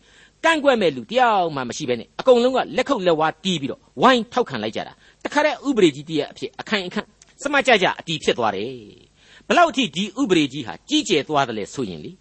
[0.46, 7.08] ကန့်ကွက်မဲ့လူတယောက်မှမရှိဘဲနဲ့အကုန်လုံးကလက်ခုပ်လက်ဝါးတီးပြီးတော့ဝိုင်းထောက်ခံလိုက်ကြတာတခါတည်းဥပဒေကြီးတည်းရဲ့အဖြစ်အခိုင်အခန့်
[7.42, 8.70] စမကြကြအတီးဖြစ်သွားတယ်
[9.48, 12.12] ဘလောက်အထိဒီဥပဒေကြီးဟာကြီးကျယ်သွားတယ်လဲဆိုရင်လေ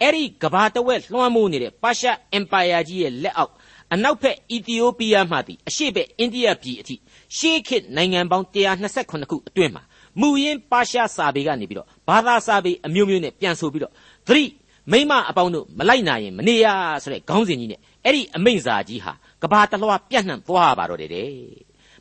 [0.00, 3.52] အဲ့ဒီကဘာတဝက်လွှမ်းမိုးနေတဲ့ပါရှားအင်ပါယာကြီးရဲ့လက်အောက်
[3.92, 6.96] အနောက်ဘက်အီသီယိုးပီးယားမှသည်အရှေ့ဘက်အိန္ဒိယပြည်အထိ
[7.36, 9.82] ရှေးခေတ်နိုင်ငံပေါင်း128ခုအတွင်းမှာ
[10.20, 13.92] မူရင်းပါရှားစာပေကနေပြီးတော့ဘာသာစာပေအမျိုးမျိုးနဲ့ပြန်ဆိုပြီးတော့
[14.28, 14.44] သတိ
[14.92, 16.66] မိမအပေါင်းတို့မလိုက်နိုင်ရင်မနေရ
[17.02, 21.32] ဆိုတဲ့ခေါင်းစဉ်ကြီးနဲ့အဲ့ဒီအမိန့်စာကြီးဟာကဘာတလွှာပြန့်နှံ့သွားပါတော့တယ်တဲ့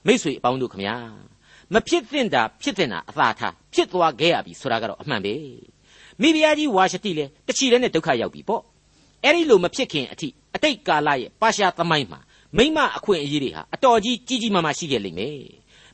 [0.05, 0.95] မိษွေအပေါင်းတို့ခမညာ
[1.73, 5.35] မဖြစ်သင့်တာဖြစ်သင့်တာအသာထားဖြစ်သွားခဲ့ရပြီဆိုတာကတော့အမှန်ပဲ
[6.21, 8.61] မိဖုရားကြီးဝါရှတိလည်းတချီလည်းနဲ့ဒုက္ခရောက်ပြီပေါ့
[9.23, 12.19] အဲ့ဒီလိုမဖြစ်ခင်အထိအတိတ်ကာလရဲ့ပါရှားသမိုင်းမှာ
[12.57, 15.39] မိမအခွင့်အရေးတွေဟာအတော်ကြီးကြီးကြီးမားမားရှိခဲ့လိမ့်မယ်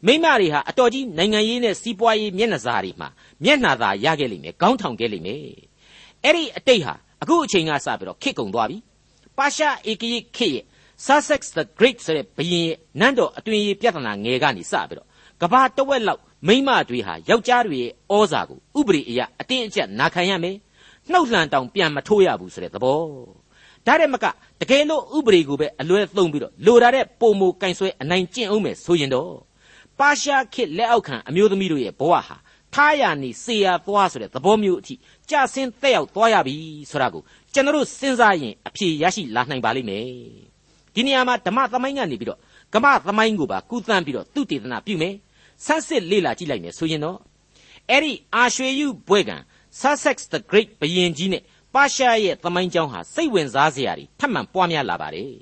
[0.06, 3.10] မိမတွေဟာအတော်ကြီးနိုင်ငံရေးနဲ့စီးပွားရေးမျက်နှာစာတွေမှာ
[3.44, 5.46] မျက်နှာသာရခဲ့လိမ့်မယ်ခေါင်းထောင်ခဲ့လိမ့်မယ်
[6.26, 8.78] အဲ့ဒီအတိတ်ဟာအခုအချိန်ကစပြီးတော့ခစ်ကုန်သွားပြီ
[9.38, 10.64] ပါရှားဧကရိခေရဲ့
[11.06, 15.08] Sussex the Great ဆိုတဲ့ဘရင်ရဲ့နန်းတော်အတွင်ရေးပြဿနာငယ်ကနေစပြီးတော့
[15.42, 20.56] ကဘာတဝက်လောက်မိမတွေဟာယောက်ျားတွေရဲ့ဩဇာကိုဥပဒေအရအတင်းအကျပ်နာခံရမယ်
[21.12, 23.00] နှုတ်လှန်တောင်ပြန်မထိုးရဘူးဆိုတဲ့သဘော
[23.86, 24.26] ဒါတဲ့မက
[24.62, 29.32] တကယ်လို့ဥပဒေကိုပဲအလွဲသုံးပြီးတော့လိုတာတဲ့ပုံမကင်ဆွဲအနိုင်ကျင့်အောင်မယ်ဆိုရင်တော့
[30.00, 32.38] ပါရှားခေတ်လက်အောက်ခံအမျိုးသမီးတို့ရဲ့ဘဝဟာ
[32.74, 34.94] ထားရနေစေရသွားဆိုတဲ့သဘောမျိုးအထိ
[35.30, 36.56] ကြဆင်းသက်ရောက်သွားရပြီ
[36.92, 37.22] ဆိုတာကို
[37.54, 40.06] ကျွန်တော်စဉ်းစားရင်အဖြေရရှိလာနိုင်ပါလိမ့်မယ်
[40.96, 42.40] ဒီနေရာမှာဓမ္မသမိုင်းကနေပြီးတော့
[42.74, 45.16] ကမ္ဘာသမိုင်းကိုပါကုသန်းပြီးတော့သူတေသနာပြုမယ်
[45.66, 47.18] ဆန်းစစ်လေ့လာကြည့်လိုက်မယ်ဆိုရင်တော့
[47.90, 49.38] အဲ့ဒီအာရွှေယုဘွဲကံ
[49.82, 55.34] Sussex the Great ဘယင်ကြီးနဲ့ပါရှားရဲ့သမိုင်းကြောင်းဟာစိတ်ဝင်စားစရာတွေထပ်မံပွားများလာပါတယ်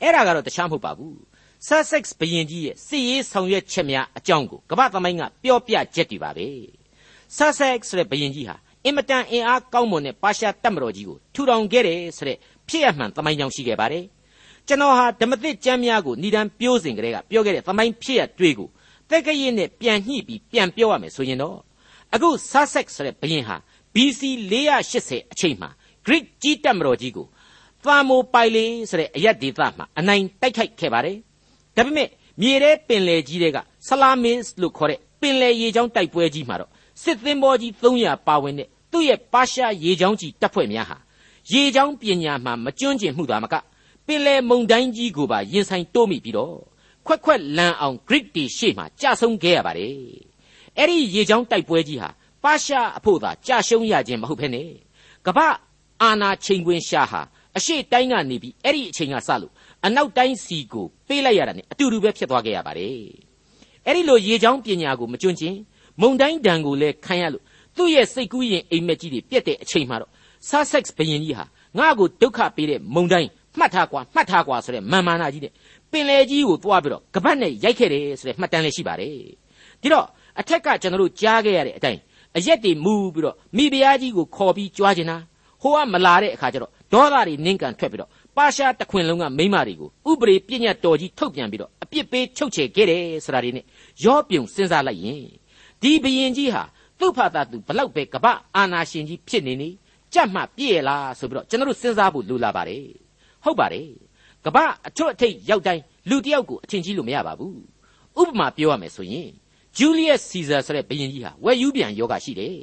[0.00, 1.16] အဲ့ဒါကတော့တခြားမဟုတ်ပါဘူး
[1.68, 6.48] Sussex ဘရင်ကြီးရဲ့စစ်ရေးဆောင်ရွက်ချက်များအကြောင်းကိုကမ္ဘာသမိုင်းကပြောပြချက်တွေပါပဲ
[7.36, 14.04] Sussex ဆိုတဲ့ဘရင်ကြီးဟာ အင်မတန်အင်အားကောင်းမွန်တဲ့ပါရှားတပ်မတော်ကြီးကိုထူထောင်ခဲ့တယ်ဆိုတဲ့ဖြစ်ရမှန်သမိုင်းကြောင်းရှိခဲ့ပါတယ်
[14.66, 18.68] ကျွန်တော်ဟာဓမ္မသစ်ကျမ်းများကိုဏ္ဍန်ပြောစဉ်ကလေးကပြောခဲ့တဲ့သမိုင်းဖြစ်ရတွေကို
[19.10, 21.56] တက်ကရစ်နဲ့ပြန်ညှိပြီးပြန်ပြောရမယ်ဆိုရင်တော့
[22.14, 23.56] အခု Sussex ဆိုတဲ့ဘရင်ဟာ
[23.94, 24.20] BC
[24.78, 25.70] 480အချိန်မှာ
[26.06, 27.26] Greek ကြီးတပ်မတော်ကြီးကို
[27.84, 31.16] သာမိုပိုင်လေဆိုတဲ့အရက်ဒေသမှာအနိုင်တိုက်ခိုက်ခဲ့ပါတယ်
[31.76, 32.08] ဒါပေမဲ့
[32.40, 33.58] မြေထဲပင်လယ်ကြီးတွေက
[33.88, 36.70] ဆလာမင်းလို့ခေါ်တဲ့ပင်လယ်ရေကြောင်းတိုက်ပွဲကြီးမှာတော့
[37.02, 40.96] စစ်သင်္ဘောကြီး300ပါဝင်တဲ့သူ့ရဲ့ပါရှားရေကြောင်းကြီးတပ်ဖွဲ့များဟာ
[41.52, 43.54] ရေကြောင်းပညာမှာမကျွမ်းကျင်မှုသာမက
[44.06, 46.56] ပင်လယ်မုန်တိုင်းကြီးကိုပါရင်ဆိုင်တိုးမိပြီးတော့
[47.06, 49.94] ခွက်ခွက်လန်အောင် Greek တီရှေ့မှာကြာဆုံးခဲ့ရပါတယ်
[50.78, 52.08] အဲ့ဒီရေကြောင်းတိုက်ပွဲကြီးဟာ
[52.44, 54.68] ပါရှားအဖို့သာကြာရှုံးရခြင်းမဟုတ်ဘဲနဲ့
[55.26, 55.48] ကမ္ဘာ
[56.02, 57.20] အာနာချိန်ခွင်ရှာဟာ
[57.56, 59.52] အရှိတိုင်းကနေပြီးအဲ့ဒီအချိန်ကစလို့
[59.84, 62.96] အနောက်တိုင်းစီကိုပေးလိုက်ရတာ ਨੇ အတူတူပဲဖြစ်သွားခဲ့ရပါတယ်
[63.86, 65.56] အဲ့ဒီလိုရေချောင်းပညာကိုမကျွန့်ကျင်
[66.00, 67.42] မုံတိုင်းဒဏ်ကိုလည်းခံရလို့
[67.76, 70.10] သူ့ရဲ့စိတ်ကူးရင်အိမ်မက်ကြီးတွေပြက်တဲ့အချိန်မှာတော့
[70.48, 71.44] Sussex ဘရင်ကြီးဟာ
[71.78, 75.52] ငါ့ကိုဒုက္ခပေးတဲ့မုံတိုင်းမှတ်ထားကွာမှတ်ထားကွာဆိုတဲ့မာမာနာကြီးနဲ့
[75.90, 79.10] ပင်လယ်ကြီးကိုသွားပြီးတော့ကပတ်နဲ့ရိုက်ခဲ့တယ်ဆိုတဲ့မှတ်တမ်းလည်းရှိပါတယ်
[79.82, 80.06] ဒီတော့
[80.40, 82.00] အထက်ကကျွန်တော်တို့ကြားခဲ့ရတဲ့အတိုင်း
[82.36, 85.16] အရက်တွေမူပြီးတော့မိဖုရားကြီးကိုခေါ်ပြီးကြွားကျင်တာ
[85.62, 93.64] ဟိုကမလာတဲ့အခါကျတော့ဒေါသတွေနင်းကန်ထွက်ပြီးတော့ပါရှားတခွင်လုံးကမိမတွေကိုဥပရိပြညတ်တော်ကြီးထုတ်ပြန်ပြီးတော့အပြစ်ပေးချုပ်ချယ်ခဲ့တယ်ဆိုတာတွေနဲ့
[94.04, 95.24] ရောပြုံစဉ်းစားလိုက်ရင်
[95.82, 96.62] ဒီဘယင်ကြီးဟာ
[96.98, 99.68] သူ့ဖာသာသူဘလောက်ပဲကပ္ပအာနာရှင်ကြီးဖြစ်နေနေ
[100.12, 102.86] ကြက်မှပြည့်လားဆိုပြီးတော့ကျွန်တော်တို့စဉ်းစားဖို့လိုလာပါတယ်
[103.44, 103.88] ဟုတ်ပါတယ်
[104.44, 104.58] ကပ္ပ
[104.88, 107.58] အထွတ်အထိပ်ရောက်တိုင်းလူတယောက်ကိုအထင်ကြီးလို့မရပါဘူး
[108.20, 109.28] ဥပမာပြောရမယ်ဆိုရင်
[109.76, 112.58] ဂျူလီယက်စီဇာဆိုတဲ့ဘုရင်ကြီးဟာဝယ်ယူပြန်ယောဂရှိတယ်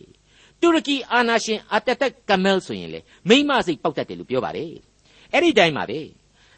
[0.62, 3.00] တူရကီအာနာရှင်အာတတက်ကမဲလ်ဆိုရင်လေ
[3.30, 4.72] မိမစိတ်ပေါက်တတ်တယ်လို့ပြောပါတယ်
[5.34, 6.00] အဲ့ဒီတိုင်းပါပဲ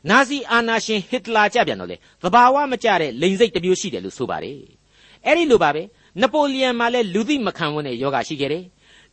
[0.10, 4.60] နာဇီအာနာရှင်ဟစ်တလာကြပြန်တော့လေသဘာဝမကျတဲ့လိန်စိတ်တစ်မျိုးရှိတယ်လို့ဆိုပါတယ်
[5.26, 5.84] အဲ့ဒီလိုပါပဲ
[6.20, 8.66] နပိုလီယန်မှာလည်းလူသိမခံဝန်တဲ့ယောဂရှိခဲ့တယ်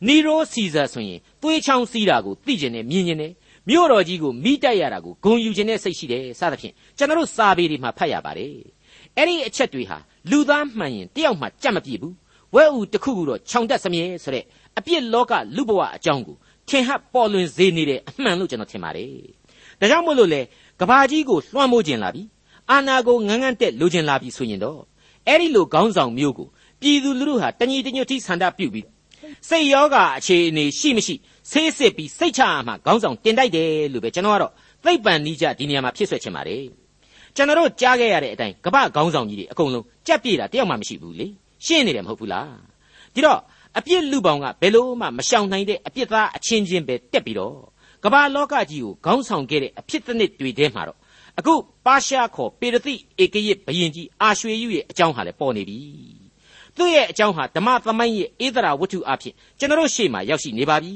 [0.07, 3.33] နီရိုစီဇာဆိုရင်သွေးချောင်းစီးတာကိုသိကျင်တယ်မြင်ကျင်တယ်
[3.69, 8.53] မြို့တော်ကြီးကိုမိတိုက်ရတာကိုဂုံယူခြင်းနဲ့စိတ်ရှိတယ်စသဖြင့်ကျွန်တော်တို့စာပေတွေမှာဖတ်ရပါတယ်
[9.17, 9.97] အဲ့ဒီအချက်တွေဟာ
[10.29, 12.15] လူသားမှန်ရင်တယောက်မှကြက်မပြည့်ဘူး
[12.55, 14.43] ဝဲဥတစ်ခုခုတော့ခြောင်တက်စမြဲဆိုတဲ့
[14.77, 16.35] အပြစ်လောကလူဘဝအကြောင်းကို
[16.67, 19.09] ထင်ဟပ်ပေါ်လွင်စေနေတဲ့အမှန်လို့ကျွန်တော်ထင်ပါတယ်
[19.79, 20.41] ဒါကြောင့်မို့လို့လေ
[20.79, 22.23] ကဘာကြီးကိုလွှမ်းမိုးခြင်းလာပြီ
[22.69, 24.79] အာနာကိုငန်းငန်းတက်လိုချင်လာပြီဆိုရင်တော့
[25.27, 26.47] အဲ့ဒီလိုခေါင်းဆောင်မျိုးကို
[26.81, 28.87] ပြည်သူလူထုဟာတညီတညွတ်ထိဆန္ဒပြုပြီး
[29.49, 31.15] စိတ်ယောဂအခြေအနေရှိမရှိ
[31.51, 34.51] ဆေးစစ်ပြီးစိတ်ချရမှခေါင်းဆောင်တင်တိုက်တယ်လို့ပဲကျွန်တော်ကတော့
[34.85, 36.63] သိပ္ပံနိကြဒီနေရာမှာဖြစ်ဆွဲချင်ပါတယ်
[37.35, 41.27] ကျွန်တော်တို့ကြားခဲ့ရတဲ့အတိုင်းကပ္ပခေါင်းဆောင်ကြီးတွေအကုန်လုံးကြက်ပြေတာတယောက်မှမရှိဘူးလေ
[41.65, 42.51] ရှင်းနေတယ်မဟုတ်ဘူးလား
[43.13, 43.39] ဒီတော့
[43.77, 47.57] အပြစ်လူပေါင်းကဘယ်လို့မှမရှောင်နိုင်တဲ့အပြစ်သားအချင်းချင်းပဲတက်ပြီးတော့
[48.03, 50.97] ကမ္ဘာလောကကြီးကိုခေါင်းဆောင်ခဲ့တဲ့အဖြစ်တစ်နှစ်တွေထဲမှာတော့
[51.39, 51.53] အခု
[51.85, 56.18] ပါရှားခေါ်ပေရတိဧကရစ်ဘယင်ကြီးအာရွှေယုရဲ့အကြောင်းဟာလည်းပေါ်နေပြီ
[56.79, 60.93] သူ့ရဲ့အကြောင်းဟာဓမ္မသမိုင်းရဲ့ဧဒရာဝတ္ထုအဖြစ်ကျွန်တော်ရှေ့မှာရောက်ရှိနေပါပြီ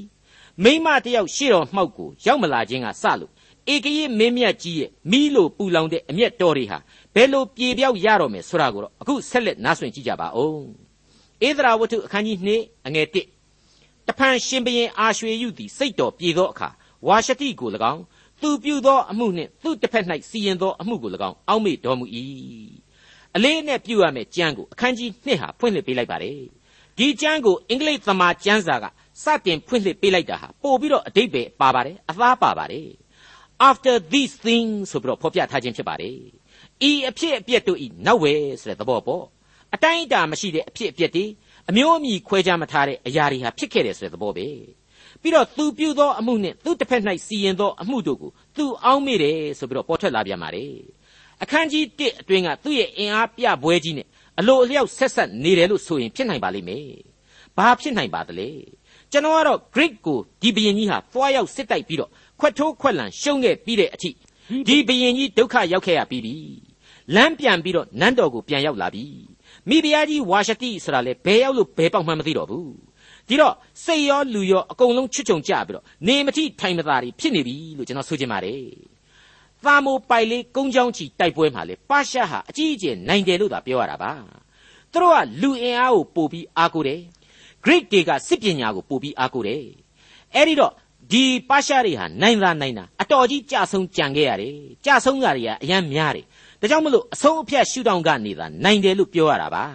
[0.63, 3.31] မိမတယောက်ရှေ့တော်မှောက်ကိုရောက်မလာခြင်းကစလို့
[3.73, 6.77] ဧကရစ်မင်းမြတ်ကြီးရဲ့မိလို့ပူလောင်တဲ့အမျက်တော်တွေဟာ
[7.15, 10.61] ဘယ်လိုပြေပြောက်ရတော့မယ်ဆိုတာကိုတော့အခုဆက်လက်နားဆွင့်ကြည့်ကြပါဦး
[11.47, 16.69] ဧဒရာဝတ္ထုအခန်းကြီး2အငယ်1တဖန်ရှင်ဘရင်အာရွှေယုသည်စိတ်တော်ပြေသောအခါ
[17.07, 18.01] ဝါရှတိကို၎င်း
[18.41, 22.05] သူပြုသောအမှုနှင့်သူ့တစ်ဖက်၌စီရင်သောအမှုကို၎င်းအောက်မေ့တော်မူ၏
[23.36, 26.39] အလေးနဲ့ပြုရမယ့်ကြမ်းကိုအခန်းကြီး2ဟာဖွင့်လှစ်ပေးလိုက်ပါတယ်
[26.98, 28.86] ဒီကြမ်းကိုအင်္ဂလိပ်သမာကျမ်းစာက
[29.24, 32.88] စတင်ဖွင့်လှစ်ပေးလိုက်တာဟာပို့ပြီးတော့အတိတ်ပဲပါပါတယ်အသားပါပါတယ်
[33.69, 36.17] after these things ဆိုပြီးတော့ဖော်ပြထားခြင်းဖြစ်ပါတယ်
[36.89, 39.26] ဤအဖြစ်အပျက်တို့ဤနောက်ဝဲဆိုတဲ့သဘောပေါ့
[39.76, 41.26] အတိုင်းအတာမရှိတဲ့အဖြစ်အပျက်တွေ
[41.69, 44.48] အမျိုးအမည်ခွဲခြားမထားတဲ့အရာတွေဟာဖြစ်ခဲ့တယ်ဆိုတဲ့သဘောပဲ
[45.22, 50.74] ပြီးတော့သူပြုသောအမှုနှင့်သူတစ်ဖက်၌စီရင်သောအမှုတို့ကိုသူအောင်းမိတယ်ဆိုပြီးတော့ပေါ်ထွက်လာပြန်ပါတယ်
[51.43, 54.08] အခန်းကြီး1အတွင်းကသူ့ရဲ့အင်အားပြပွဲကြီးနဲ့
[54.39, 56.88] အလိုအလျောက်ဆက်ဆက်နေတယ်လို့ဆိုရင်ဖြစ်နိုင်ပါလိမ့်မယ်
[57.58, 58.49] ဘာဖြစ်နိုင်ပါသလဲ
[59.12, 64.10] ကျွန်တော်ကတော့ Greek ကိုဒီဘရင်ကြီးဟာသွားရောက်စစ်တိုက်ပြီးတော့ခွက်ထိုးခွက်လန်ရှုံးခဲ့ပြီးတဲ့အထိ
[64.67, 66.36] ဒီဘရင်ကြီးဒုက္ခရောက်ခဲ့ရပြီးပြီ
[67.15, 69.06] လမ်းပြန်ပြီးတော့နန်းတော်ကိုပြန်ရောက်လာပြီ
[69.69, 72.71] မိဖုရားကြီးဝါရှတိဆိုတာလေဘယ်ရောက်လို့ဘယ်ပေါက်မှမသိတော့ဘူး
[73.29, 78.92] ဒီတော့စိတ်ရောလူရောအကုန်လုံးချွတ်ချုံကြပြီးတော့နေမတိထိုင်မသာတွေဖြစ်နေပြီလို့ကျွန်တော်ဆိုချင်ပါတယ်
[79.65, 84.12] သာမိုပိုင်လေးကုန်းချောင်းချီတိုက်ပွဲမှာလေပါရှားဟာအကြီးအကျယ်နိုင်တယ်လို့သာပြောရတာပါ
[84.91, 87.02] သူတို့ကလူအင်အားကိုပို့ပြီးအားကိုးတယ်
[87.63, 89.63] Greek တွေကစစ်ပညာကိုပို့ပြီးအားကိုးတယ်
[90.36, 90.73] အဲ့ဒီတော့
[91.12, 96.26] ဒီပါရှားတွေဟာနိုင်သာနိုင်တာအတော်ကြီးကြဆုံးကြံခဲ့ရတယ်ကြဆုံးတာတွေကအရန်များတယ်
[96.62, 99.65] ဒါကြောင့်မလို့အဆုံးအဖြတ်ရှုထောင့်ကနေသာနိုင်တယ်လို့ပြောရတာပါ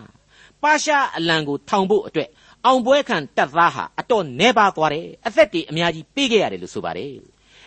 [0.62, 2.28] ပါရှားအလံကိုထောင်ဖို့အတွက်
[2.66, 7.12] အောင်ပွဲခံတပ်သားဟာအတော်နှဲပါသွားတယ်အသက်တွေအများကြီးပေးခဲ့ရတယ်လို့ဆိုပါတယ်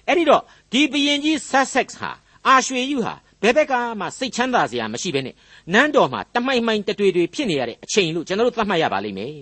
[0.08, 2.12] အဲ့ဒီတော့ ဒီဘရင်ကြီး Sussex ဟာ
[2.48, 5.36] အာရွှေယုဟာဘယ်ဘက်ကမှစိတ်ချမ်းသာစရာမရှိဘဲနဲ့
[5.74, 9.34] နန်းတော်မှာတမိုင်မိုင်တတွေတွေဖြစ်နေရတဲ့အချိန်လို့ကျွန်တော်တို့သတ်မှတ်ရပါလိမ့်မယ်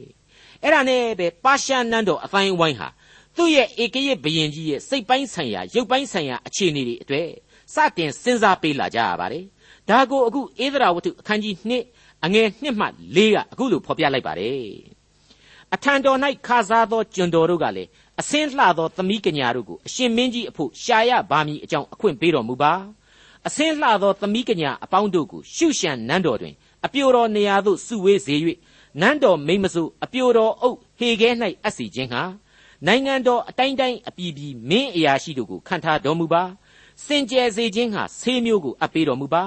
[0.64, 2.88] အဲ့ဒါနဲ့ပဲပါရှားနန်းတော်အတိုင်းဝိုင်းဟာ
[3.36, 7.28] သူ့ရဲ့ဧကရစ်ဘရင်ကြီးရဲ့စိတ်ပိုင်းဆိုင်ရာရုပ်ပိုင်းဆိုင်ရာအခြေအနေတွေအတွေ့
[7.74, 9.46] စတင်စဉ်းစားပေးလာကြရပါတယ်
[9.90, 14.64] ဒါကိုအခုဧဒရာဝတ္ထုအခန်းကြီး2အငယ်1မှ4ကအခုလိုဖော်ပြလိုက်ပါတယ်
[15.76, 22.74] အထံတော်၌ခါစားသောကျွန်တော်တို့ကလည်း အစင်းလှသောသမီးကညာတို့ကိုအရှင်မင်းကြီးအဖို့ရှာရပါမည်အကြောင်းအခွင့်ပေးတော်မူပါ
[23.48, 26.54] အစင်းလှသောသမီးကညာအပေါင်းတို့ကိုရှုရှံနန်းတော်တွင်
[26.86, 28.36] အပြိုတော်နေရာသို့စုဝေးစေ၍
[29.02, 31.30] နန်းတော်မိမ့်မစုအပြိုတော်အုပ်ဟေခဲ၌
[31.64, 32.24] အပ်စီခြင်းဟာ
[32.88, 36.44] နိုင်ငံတော်အတိုင်းတိုင်းအပြည်ပြည်မင်းအရာရှိတို့ကိုခံထားတော်မူပါ
[37.06, 39.44] စင်ကြယ်စေခြင်းဟာဆေးမျိုးကိုအပ်ပေးတော်မူပါ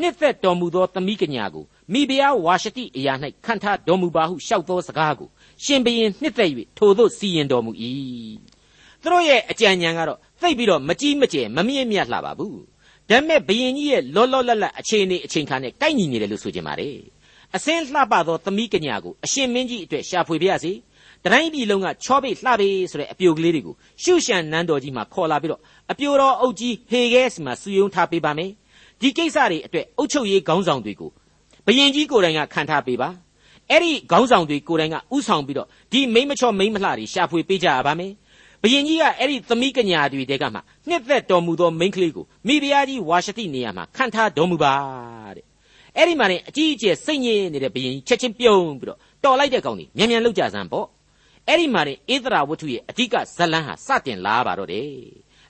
[0.00, 5.28] နှစ်သက်တော်မူသောသမီးကညာကိုမိဖုရားဝါရှတိအရာ၌ခံထားတော်မူပါဟုလျှောက်သောစကားကို
[5.64, 7.72] ရှင်ဘရင်နှစ်သက်၍ထိုသို့စီရင်တော်မူ၏
[9.02, 12.60] သူတို့ရဲ့အကြံဉာဏ်ကတော့သိပ်ပြီးတော့မကြီးမကျယ်မမြင့်မြတ်လှပါဘူး
[13.08, 16.88] ဒါပေမဲ့ဘရင်ကြီးရဲ့လောလောလတ်လတ်အခြေအနေအချိန်ခါနဲ့ကိုက်ညီနေတယ်လို့ဆိုကြပါလေ
[17.56, 20.72] အစင်းလှပသောသမီးကညာကိုအရှင်မင်းကြီးအတွက်ရှာဖွေပြရစီ
[21.24, 28.50] တတိုင်းပြည်လုံးကချောပိလှပေဆိုတဲ့အပြိုကလေးတွေကိုရှုရှံနန်းတော်ကြီးမှာခေါ်လာပြီးတော့အပြိုတော်အုပ်ကြီးဟေဂဲစီမှာစုယုံထားပေးပါမယ်
[29.00, 31.10] ဒီကိစ္စတွေအတွက်အုပ်ချုပ်ရေးခေါင်းဆောင်တွေကို
[31.66, 33.08] ဘယင်ကြီးကိုယ်တိုင်ကခံထားပေးပါ
[33.70, 38.12] အဲ့ဒီခေါင်းဆောင်တွေကိုယ်တိုင်ကဥဆောင်ပြီးတော့ဒီမိမချောမိမလှတွေရှာဖွေပေးကြရပါမယ်
[38.62, 44.74] ဘယင်ကြီးကအဲ့ဒီသမီးကညာတွေတဲကမှနှစ်သက်တော်မူသောမိန်းကလေးကိုမိဖုရားကြီးဝါရှတိနေရာမှာခံထားတော်မူပါ
[45.36, 45.44] တဲ့
[45.96, 50.86] အဲ့ဒီမှာနေအကြီးအကျယ်စိတ်ညစ်နေတဲ့ဘယင်ကြီးချက်ချင်းပြုံးပြီးတော့တော်လိုက်တဲ့ကောင်ကြီးမြန်မြန်လောက်ကြစမ်းပေါ့
[51.48, 54.90] အဲ့ဒီမှာနေဧသရာဝတ္ထုရဲ့အဓိကဇလန်းဟာစတင်လာပါတော့တယ်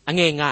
[0.09, 0.51] အငယ်ငါ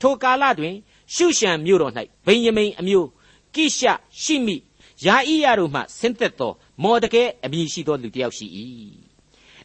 [0.00, 0.74] ထိုကာလတွင်
[1.14, 1.92] ရှုရှံမြို့တော်၌
[2.26, 3.08] ဗိယမိန်အမျိုး
[3.54, 3.86] ကိရှ
[4.22, 4.56] ရှိမိ
[5.04, 8.46] ယာဣယတို့မှဆင်းသက်သော မော်တကဲအမည်ရှိသောလူတစ်ယောက်ရှိ၏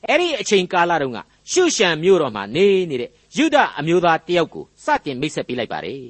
[0.08, 1.20] အဲ့ဒီအချိန်ကာလတုန်းက
[1.52, 6.04] ရှုရှံမြို့တော်မှာနေနေတဲ့ယုဒအမျိုးသားတစ်ယောက်ကိုစတင်မိတ်ဆက်ပေးလိုက်ပါတယ်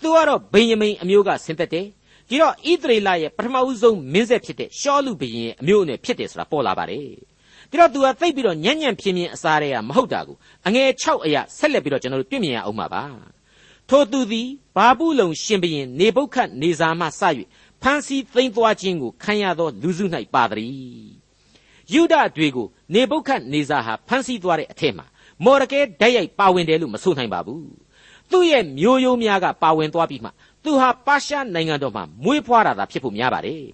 [0.00, 1.86] သူကတော့ဗိယမိန်အမျိုးကဆင်းသက်တယ်
[2.28, 7.08] ဒီတော့ဣသရေလရဲ့ပထမဦးဆုံးမင်းဆက်ဖြစ်တဲ့ရှောလူဘုရင်ရဲ့အမျိုးအနွယ်ဖြစ်တယ်ဆိုတာပေါ်လာပါတယ်
[7.70, 13.04] ဒီတော့သူကသိပ်ပြီးတော့ညံ့ညံ့ဖြင်းဖြင်းအစားတွေကမဟုတ်တာကိုအငယ်6အရာဆက်လက်ပြီးတော့ကျွန်တော်တို့တွေ့မြင်ရအောင်ပါပါ
[13.88, 17.22] ထိုသူသည်ဘာဘူးလုံရှင်ဘုရင်နေဘုခတ်နေဇာမှစ၍
[17.84, 20.74] ဖန်စီသိမ့်သွားခြင်းကိုခံရသောလူစု၌ပါသည်
[21.92, 25.06] ယုဒတွေကိုနေဘုခတ်နေဇာဟာဖန်စီသွားတဲ့အထက်မှာ
[25.44, 27.66] မော်ရကဲဓာတ်ရိုက်ပါဝင်တယ်လို့မဆိုနိုင်ပါဘူး
[28.30, 30.30] သူ့ရဲ့မျိုးရိုးများကပါဝင်သွားပြီးမှ
[30.64, 33.64] သူဟာပါရှားနိုင်ငံတော်မှာမွေးဖွားတာသာဖြစ်ဖို့များပါတယ်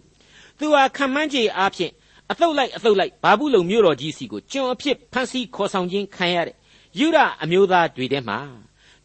[0.59, 1.93] သူဟာခံမှန်းခြေအားဖြင့်
[2.31, 6.57] အသုတ်လိုက်အသုတ်လိုက်ဘာဘူးလုံမြို့တော်ကြီးစီကိုကျွန်အဖြစ်ဖန်စီခေါ်ဆောင်ခြင်းခံရတဲ့
[6.99, 8.39] ယူရအမျိုးသားတွေထဲမှာ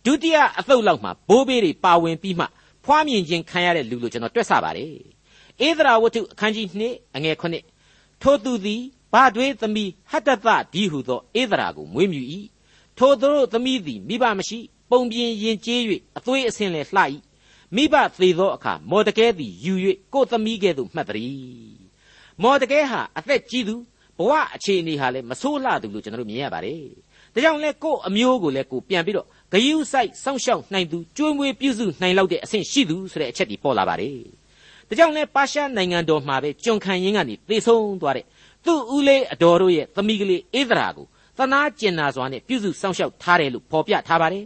[0.06, 2.46] ဒုတိယအသုတ်လောက်မှာဘိုးဘေးတွေပါဝင်ပြီးမှ
[2.86, 4.94] ဖွားမြင်ခြင်းခံရတဲ့လူလို့ကျွန်တော်တွက်ဆပါတယ်
[5.68, 8.82] ဧဒရာဝတ္ထုအခန်းကြီး2အငယ်9ထိုသူသည်
[9.14, 12.22] ဘာတွေသမီးဟတ္တသဒီဟုသောဧဒရာကိုမွေးမြူ၏
[12.98, 15.80] ထိုသူတို့သမီးသည်မိဘမရှိ ပုံပြင်ရင်ကျေး၍
[16.18, 17.02] အသွေးအဆင်းလည်းလှ၏
[17.76, 19.74] မိဘသေသောအခါမော်တကဲသည်ယူ၍
[20.14, 21.78] ကိုယ်သမီးကဲ့သို့မှတ်သည်
[22.42, 23.76] မော်တကဲဟာအသက်ကြီးသူ
[24.18, 26.82] ဘဝအခြေအနေဟာလည်းမဆိုးလှသူလို့ကျွန်တော်တို့မြင်ရပါတယ်
[27.34, 34.18] ဒါကြောင့်လဲကိုယ့်အမျိုးကိုလည်းကိုပြန်ပြီးတော့ ဂယုဆိုင်စောင့်ရှောက်နိုင်သူကြွေးမွေးပြုစုနိုင်လောက်တဲ့အဆင့်ရှိသူဆိုတဲ့အချက်ဒီပေါ်လာပါတယ်
[34.88, 38.26] ဒါကြောင့်လဲပါရှားနိုင်ငံတော်မှာပဲကျွန်ခံရင်းကနေသေဆုံးသွားတဲ့
[38.66, 41.06] သူ့ဦးလေးအတော်တို့ရဲ့သမီးကလေးဧဒရာကို
[41.38, 44.46] သနာကျင်နာစွာနဲ့ပြုစုစောင့်ရှောက်ထားတယ်လို့ဖော်ပြထားပါတယ်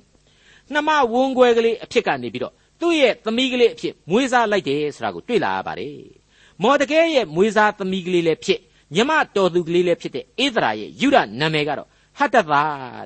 [0.73, 5.95] နှမဝန်းခွဲကလေးအဖြစ်ကနေပြီးတော့သူ့ရဲ့သမီးကလေးအဖြစ်မွေးစားလိုက်တယ်ဆိုတာကိုတွေ့လာရပါတယ်
[6.63, 8.59] မော်တကဲရဲ့မွေးစားသမီးကလေးလည်းဖြစ်
[8.95, 11.88] ညမတော်သူကလေးလည်းဖြစ်တဲ့ဧဒရာရဲ့ယူရနာမည်ကတော့
[12.19, 12.53] ဟတ္တသ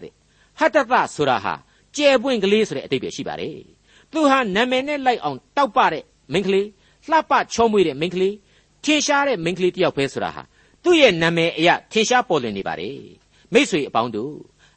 [0.02, 0.12] တဲ့
[0.60, 1.54] ဟတ္တသဆိုတာဟာ
[1.97, 3.57] ကျဲပွင့်ကလေးဆိုတဲ့အတိတ်ပဲရှိပါတယ်
[4.13, 6.67] သူဟာနာမည်နဲ့လိုက်အောင်တောက်ပတဲ့မိန်းကလေး
[7.11, 8.35] လှပချောမွေ့တဲ့မိန်းကလေး
[8.85, 10.43] ထင်ရှားတဲ့မိန်းကလေးတယောက်ပဲဆိုတာဟာ
[10.85, 12.99] သူ့ရဲ့နာမည်အရထင်ရှားပေါ်လွင်နေပါတယ်
[13.53, 14.35] မိษွေအပေါင်းတို့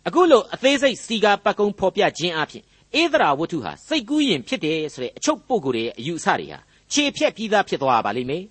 [0.08, 2.64] အခုလိုအသေးစိတ်စီကာပတ်ကုံဖော်ပြခြင်းအပြင်
[3.02, 6.60] ဧဒရာဝတ္ထုဟာစိတ်ကူးရင်ဖြစ်တယ်ဆိုတဲ့အချုပ်ပုဂ္ဂိုလ်ရဲ့အယူအဆတွေဟာ
[6.92, 8.44] ခြေဖြက်ပြီးသားဖြစ်သွားပါလိမ့်မယ်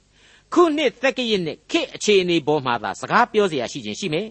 [0.52, 4.26] ခုနှစ်သက်ကရစ်နဲ့ခေအခြေအနေပေါ်မှာသာစကားပြောเสียရှိခြင်းရှိမယ်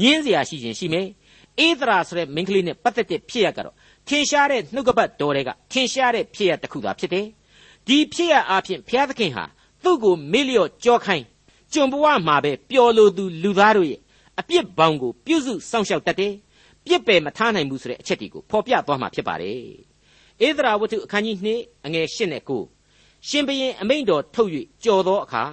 [0.00, 1.06] ညင်းเสียရှိခြင်းရှိမယ်
[1.65, 3.75] ဧဒရာဆိုတဲ့မိန်းကလေးနဲ့ပတ်သက်တဲ့ဖြစ်ရကတော့
[4.07, 7.25] ထင်ရှားတဲ့နှုတ်ကပတ်တော်တွေကထင်ရှားတဲ့ဖြစ်ရတစ်ခုသာဖြစ်တယ်
[7.87, 9.43] ဒီဖြစ်ရအပြင်ဘုရားသခင်ဟာ
[9.83, 11.25] သူ့ကိုမေ့လျော့ကြောခိုင်း
[11.73, 13.99] ကျွန်ဘဝမှာပဲပျော်လိုသူလူသားတို့ရဲ့
[14.39, 16.33] အပြစ်ဘောင်ကိုပြုစုစောင့်ရှောက်တတ်တယ်
[16.85, 19.57] ပြစ်ပယ်မထားနိုင်ဘူးဆိုတဲ့အချက်တွေကိုဖော်ပြသွားမှာဖြစ်ပါတယ်
[20.47, 24.51] ဧဒရာဝတ္ထုအခန်းကြီး2အငယ်8နဲ့9ရှင်ဘရင်အမိန့်တော်ထုတ်၍
[24.83, 25.43] ကြော်သောအခါ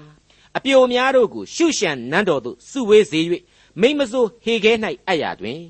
[0.56, 3.20] အပြိုများတို့ကိုရှုရှံနန်းတော်သို့စုဝေးစေ၍
[3.80, 4.72] မိမစိုးဟေခဲ၌
[5.06, 5.60] အပ်ရာတွင်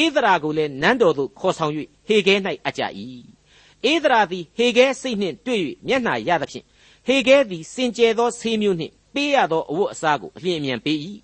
[0.00, 1.72] ဧဒရာကိုလည်းနန်းတော်သို့ခေါ်ဆောင်၍
[2.06, 2.82] ဟေခဲ၌အပ်ကြ၏
[3.90, 6.64] ဧဒရာသည်ဟေခဲစိတ်နှင့်တွေ့၍မျက်နှာရသဖြင့်
[7.06, 10.98] ဟေခဲသည်စင်ကြယ်သောဆေးမျိုးနှင့်ပေးရသောအဝတ်အစားကိုအလျင်အမြန်ပေး၏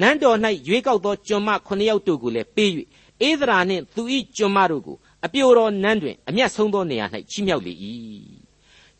[0.00, 2.70] နန်းတော်၌ရွေးကောက်သောကျွန်မ9ယောက်တို့ကိုလည်းပေး၍
[3.28, 4.02] ဧဒရာနှင့်သူ၏
[4.36, 7.72] ကျွန်မတို့ကိုအပြိုတော်နန်းတွင်အမျက်ဆုံးသောနေရာ၌ချီးမြှောက်လေ၏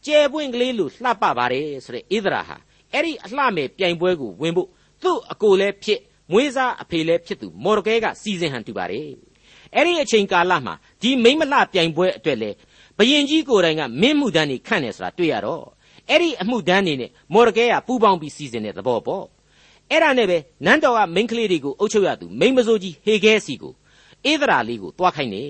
[0.05, 2.57] ကျဲပွင့်ကလေးလိုလှပပါတယ်ဆိုတဲ့ဧဒရာဟာ
[2.93, 4.69] အဲ့ဒီအလှမဲ့ပြိုင်ပွဲကိုဝင်ဖို့
[5.03, 6.01] သူ့အကိုလည်းဖြစ်
[6.33, 9.11] မွေးစားအဖေလည်းဖြစ်သူမော်ဒကဲကစီစဉ်ဟန်တူပါတယ်
[9.75, 12.51] အဲ့ဒီအချိန်ကာလမှာဒီမိမလှပြိုင်ပွဲအတွက်လေ
[12.99, 15.65] ဘယင်ကြီးကိုယ်တိုင်ကမင်းမှုတန်းနေခန့်နေဆိုတာတွေ့ရတော့
[16.11, 19.25] အဲ့ဒီအမှုတန်းနေနဲ့မော်ဒကဲကပူပေါင်းပြီးစီစဉ်တဲ့သဘောပေါ့
[19.91, 23.73] အဲ့ဒါနဲ့ပဲနန်းတော်ကမိန်းကလေးတွေကိုအုပ်ချုပ်ရသူမိန်းမစိုးကြီးဟေခဲစီကို
[24.31, 25.45] ဧဒရာလေးကိုတွားခိုင်းနေ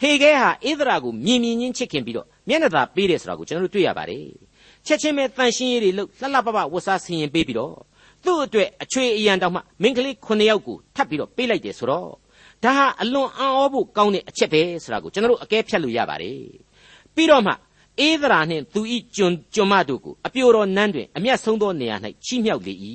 [0.00, 4.26] ဟေခဲဟာဧဒရာကိုမြင်မြင်ချင်းချစ်ခင်ပြီးတော့မျက်နှာသာပေးတယ်ဆိုတာကိုကျွန်တော်တို့တွေ့ရပါတယ်
[4.86, 7.74] ချက်ချင်းပဲတန်ရှင်းရေးတွေလှုပ်လှလှပပဝတ်စားဆင်ရင်ပေးပြီးတော့
[8.28, 12.10] သူ့အတွက်အချွေအရန်တောင်မှမိန်းကလေး9ယောက်ကိုထပ်ပြီးတော့ပေးလိုက်တယ်ဆိုတော့
[12.64, 16.40] ဒါဟာအလွန်အံ့ဩဖို့ကောင်းတဲ့အချက်ပဲဆိုတာကိုကျွန်တော်တို့အကဲဖြတ်လို့ရပါတယ်
[17.14, 17.52] ပြီးတော့မှ
[18.06, 22.74] ဧဒရာနှင့်သူဤကျွန်ကျွန်မတို့ကိုအပြိုတော်နန်းတွင်အမျက်ဆုံးသောနေရာ၌ချီးမြှောက်လေ၏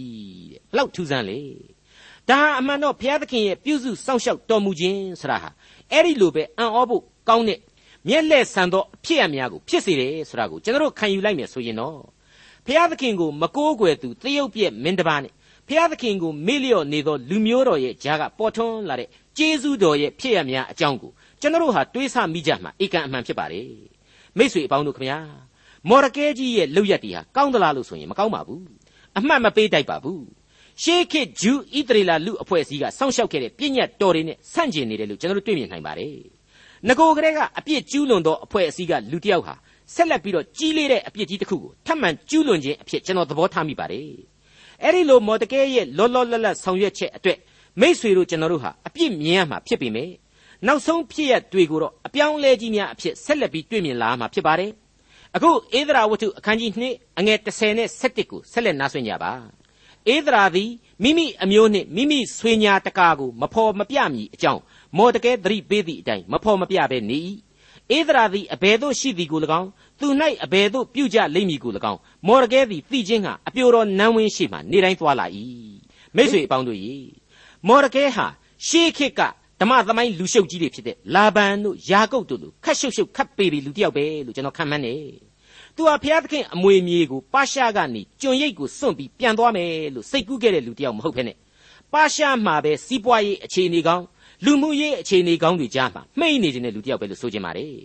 [0.51, 1.41] တဲ့ဘလောက်ထူးဆန်းလေ
[2.29, 5.49] ဒါဟာအမှန်တော့ဘုရားသခင်ရဲ့ပြုစုစောင့်ရှောက်တော်မူခြင်းဆိုတာဟာ
[5.91, 7.59] အဲ့ဒီလိုပဲအံ့ဩဖို့ကောင်းတဲ့
[8.07, 11.97] မျက်လက်ဆန်သောအဖြစ်အများကိုဖြစ်စေတယ်ဆိုတာကိုကျွန်တော်တို့ခံယူလိုက်မယ်ဆိုရင်တော့
[12.67, 15.33] ဖျားသခင်ကိုမကိုးကွယ်သူသရုပ်ပြက်မင်းတစ်ပါးနဲ့
[15.67, 23.61] ဖျားသခင်ကိုမေ့လျော့နေသောလူမျိုးတော်ရဲ့ကြားကပေါ်ထွန်းလာတဲ့ကျေးဇူးတော်ရဲ့ဖြစ်ရများအကြောင်းကိုကျွန်တော်တို့ဟာတွေးဆမိကြမှာဧကန်အမှန်ဖြစ်ပါလေ
[24.37, 25.19] မိတ်ဆွေအပေါင်းတို့ခမညာ
[25.89, 28.63] မော်ဒကဲကြီးရဲ့လုပ်ရက်တွေဟာကောင်းသလားလို့ဆိုရင်မကောင်းပါဘူး
[29.17, 30.23] အမှတ်မပေးတိုက်ပါဘူး
[30.83, 36.15] ရှေးခေတ်ဂျူးဣသရေလလူအဖွဲ့အစည်းကစောင့်ရှောက်ခဲ့တဲ့ပြည့်ညတ်တော်တွေနဲ့ဆန့်ကျင်နေတယ်လို့ကျွန်တော်တို့တွေ့မြင်နိုင်ပါတယ်
[36.87, 39.53] ငကိုကလေးကအပြစ်ကျူးလွန်သောအဖွဲ့အစည်းကလူတစ်ယောက်ဟာ
[39.93, 44.07] ဆက်လက်ပြီးတော့ကြီးလေးတဲ့အပြစ်ကြီးတစ်ခုကိုထပ်မံကျူးလွန်ခြင်းအဖြစ်ကျွန်တော်သဘောထားမိပါတယ်
[44.83, 47.37] အဲ့ဒီလိုမော်ဒကဲရဲ့လောလောလတ်လတ်ဆောင်ရွက်ချက်အတွက်
[47.81, 50.13] မိษွေတို့ကျွန်တော်တို့ဟာအပြစ်မြင်ရမှာဖြစ်ပေမယ့်
[50.67, 54.71] နောက်ဆုံးဖြစ်ရတွေကိုတော့အပြောင်းလဲကြီးများအဖြစ်ဆက်လက်ပြီးတွေ့မြင်လာမှာဖြစ်ပါတယ်
[55.35, 59.33] အခုဧဒရာဝတ္ထုအခန်းကြီး2အငယ်30နဲ့17ကိုဆက်လက်နားဆွင့်ကြပါ
[60.13, 60.71] ဧဒရာသည်
[61.03, 64.61] မိမိအမျိုးနှင့်မိမိဆွေညာတကာကိုမဖော်မပြမီအကြောင်း
[64.97, 67.19] မော်တကဲသတိပေးသည့်အတိုင်းမဖော်မပြဘဲနေ၏
[67.97, 69.69] ဧဒရာသည်အဘယ်သို့ရှိသည်ကို၎င်း
[69.99, 70.07] သူ၌
[70.43, 75.25] အဘယ်သို့ပြုကြလိမ့်မည်ကို၎င်းမော်တကဲသည်သိခြင်းဟာအပြိုတော်နန်းဝင်းရှိမှနေတိုင်းသွားလာ၏
[76.15, 76.79] မိတ်ဆွေအပေါင်းတို့၏
[77.67, 78.27] မော်တကဲဟာ
[78.67, 79.21] ရှေးခေတ်က
[79.59, 84.95] ဓမ္မသမိုင်းလူရှုပ်ကြီးတွေဖြစ်တဲ့လာဘန်တို့ယာကုပ်တို့လိုခတ်ရှုပ်ရှုပ်ခတ်ပေပေလူတယောက်ပဲလို့ကျွန်တော်ခံမှန်းနေ
[85.75, 91.33] သူဟာဘုရားသခင်အမွေမြေကိုပါရှားကနေကျွန်ရိပ်ကိုစွန့်ပြီးပြန်သွားမယ်လို့စိတ်ကူးခဲ့တဲ့လူတယောက်မဟုတ်ဖ ೇನೆ
[91.93, 94.03] ပါရှားမှာပဲစီးပွားရေးအခြေအနေကောင်း
[94.45, 97.75] လူမှုရေးအခြေအနေကောင်းတွေကြားမှာမှိတ်နေခြင်းတဲ့လူတယောက်ပဲလို့ဆိုချင်ပါတယ်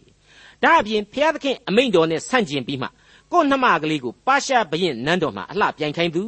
[0.63, 2.89] ဒါအပြင်ဘုရားသခင်အမိန့်တော်နဲ့ဆန့်ကျင်ပြီးမှ
[3.33, 6.23] ကိုယ်နှမကလေးကိုပါရှားဘရင်နန်းတော်မှာအလှပြိုင်ခိုင်းသူ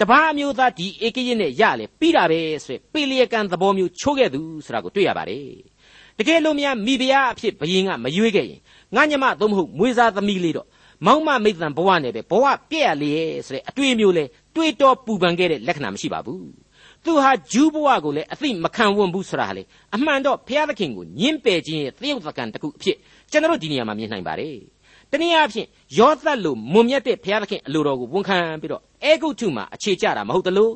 [0.00, 5.46] တပားအမျိုးသားဒီဧကရစ်နဲ့ရလေပြီးတာပဲဆိုပေလျကန်သဘောမျိုးချိုးခဲ့သူဆိုတာကိုတွေ့ရပါတယ်
[6.18, 8.60] တကယ်လို့များမိဖုရားအဖြစ်ဘယင်ကမရွေးခဲ့ရင်
[8.96, 10.68] ငါညမသို့မဟုတ်မွေးစားသမီးလေးတော့
[11.06, 13.12] မောင်မမိတ်တန်ဘဝနဲ့ပဲဘဝပြည့်ရလေ
[13.46, 16.61] ဆိုတဲ့အတွေ့အမျိုးလဲတွေးတောပူပန်ခဲ့တဲ့လက္ခဏာမရှိပါဘူး
[17.04, 19.62] သူဟာဂျူးဘဝကိုလည်းအသိမခံဝွန်ဘူးဆိုတာလေ
[19.94, 22.96] အမှန်တော့ဘုရားသခင်ကိုညှင်းပယ်ခြင်းရဲ့သရုပ်သကန်တစ်ခုအဖြစ်
[23.30, 24.56] ကျွန်တော်ဒီနေရာမှာမြင်နိုင်ပါတယ်
[25.10, 25.66] တနည်းအားဖြင့်
[25.98, 30.70] ယောသတ်လိုမွန်မြတ်တဲ့ဘုရားသခင်အလိုတော်ကိုဝန်ခံပြီးတော့အဲဂုတ်ထုမှာအခြေကျတာမဟုတ်သလို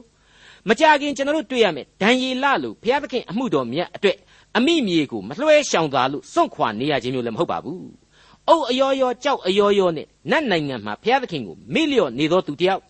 [0.69, 4.17] မကြခင်ကျွန်တော်တို့တွေ့ရမယ်ဒံယေလလိုဘုရားသခင်အမှုတော်မြတ်အတွက်
[4.57, 7.87] အမိမြေကိုမလွှဲရှောင်သာလို့စွန့်ခွာနေရခြင်းမျိုးလည်းမဟုတ်ပါဘူး
[8.49, 12.83] အုတ်အယောယောကြောက်အယောယောနဲ့နတ်နိုင်ငံမှာဘုရားသခင်ကိုမေ့လျော့နေသောသူတယောက်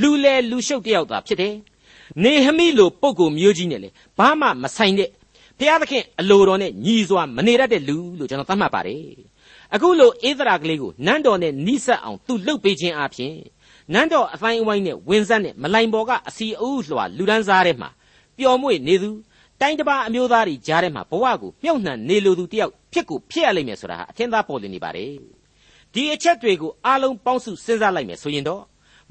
[0.00, 1.54] လူလေလူရှုပ်တယောက်သာဖြစ်တယ်
[2.24, 3.88] နေဟမိလိုပုပ်ကိုမျိုးကြီးနဲ့လေ
[4.18, 5.08] ဘာမှမဆိုင်တဲ့
[5.58, 9.02] ဘုရားသခင်အလိုတော်နဲ့ညီစွာမနေရတဲ့လူလို့ကျွန်တော်သတ်မှတ်ပါတယ်
[9.74, 13.34] အခုလိုဧသရာကလေးကိုနန်းတော်နဲ့နိဆက်အောင်သူလှုပ်ပေးခြင်းအပြင်
[13.92, 17.90] နန်းတော်အတိုင်းအဝိုင်းနဲ့ဝင်းဆက်နဲ့မလိုင်ပေါ်ကအစီအုပ်လွှာလူဒန်းစားထဲမှာ
[18.38, 19.10] ပျော်မွေ့နေသူ
[19.60, 25.12] တိုင်းတစ်ပါးအမျိုးသားတွေကြားထဲမှာဘဝကိုမြုပ်နှံနေလိုသူတယောက်ဖြစ်ကိုဖြစ်ရလိမ့်မယ်ဆိုတာဟာအထင်သာပေါ်လွင်နေပါတယ်
[25.94, 28.62] ဒီအချက်တွေကိုအားလုံးပေါင်းစုစဉ်းစားလိုက်မယ်ဆိုရင်တော့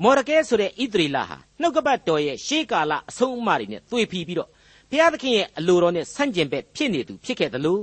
[0.04, 4.50] မော်ရကဲဆိုတဲ့ဣသရေလဟာနှုတ်ကပတ်တော်ရဲ့ရှေးကာလအဆုံးအမတွေနဲ့တွေ့ဖီပြီးတော့
[4.90, 7.80] ဘုရားသခင်ရဲ့အလိုတော်နဲ့ဆန့်ကျင်ဘက်ဖြစ်နေသူဖြစ်ခဲ့သလို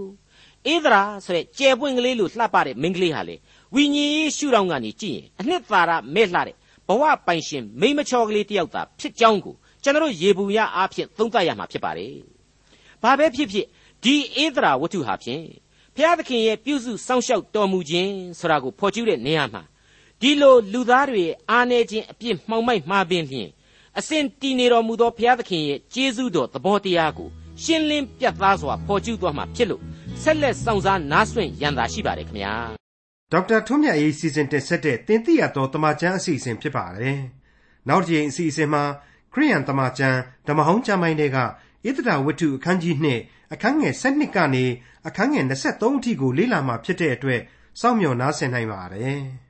[0.72, 3.36] ဧဒရာဆိုတဲ့ကျယ်ပွင့်ကလေးလိုလှပတဲ့မိန်းကလေးဟာလေ
[3.74, 6.56] ဝိညာဉ်ရေးရှုထောင့်ကနေကြည့်ရင်အနှစ်သာရမဲ့လှတဲ့
[6.88, 12.14] ဘဝပိုင်ရှင်မိမချောကလေးတယောက်သာဖြစ်ကြောင်းကိုကျွန်တော်ရေဘူးရအားဖြင့်သုံးသပ်ရမှာဖြစ်ပါတယ်။
[13.02, 13.66] ဘာပဲဖြစ်ဖြစ်
[14.04, 15.44] ဒီဧဒရာဝတ္ထုဟာဖြင့်
[15.94, 19.62] ဘုရားသခင်ရဲ့ပြုစုစောင့်ရှောက်တော်မူခြင်းဆိုတာကိုဖော်ကျူးတဲ့နေရာမှာ
[20.22, 23.48] ဒီလိုလူသားတွေရဲ့အာနေခြင်းအပြစ်မှောင်မိုက်မှားပင်လျင်
[23.98, 27.28] အစဉ်တည်နေတော်မူသောဘုရားသခင်ရဲ့ကျေးဇူးတော်သဘောတရားကို
[27.62, 29.82] ရှင်းလင်းပြတ်သားစွာဖော်ကျူးသွားမှာဖြစ်လို့
[30.22, 32.54] ဆက်လက်စောင့်စားနားဆွင့်ရန်သာရှိပါတယ်ခင်ဗျာ
[33.32, 37.18] ဒေါက်တာထွန်းမြတ်ရေးစီစဉ်တင်ဆက်တဲ့တင်ပြတော်တမချန်းအစီအစဉ်ဖြစ်ပါတယ်
[37.88, 38.82] နောက်တစ်ချိန်အစီအစဉ်မှာ
[39.32, 41.44] ခရိယန်တမချန်းဓမ္မဟောင်းကျမ်းပိုင်းတွေကဣ
[41.96, 44.64] သဒဝတ္ထုအခန်းကြီး2အခန်းငယ်7ကနေ
[45.06, 47.40] အခန်းငယ်23အထိကိုလေ့လာမှဖြစ်တဲ့အတွက်
[47.80, 49.20] စောင့်မျှော်နားဆင်နိုင်ပါတယ်။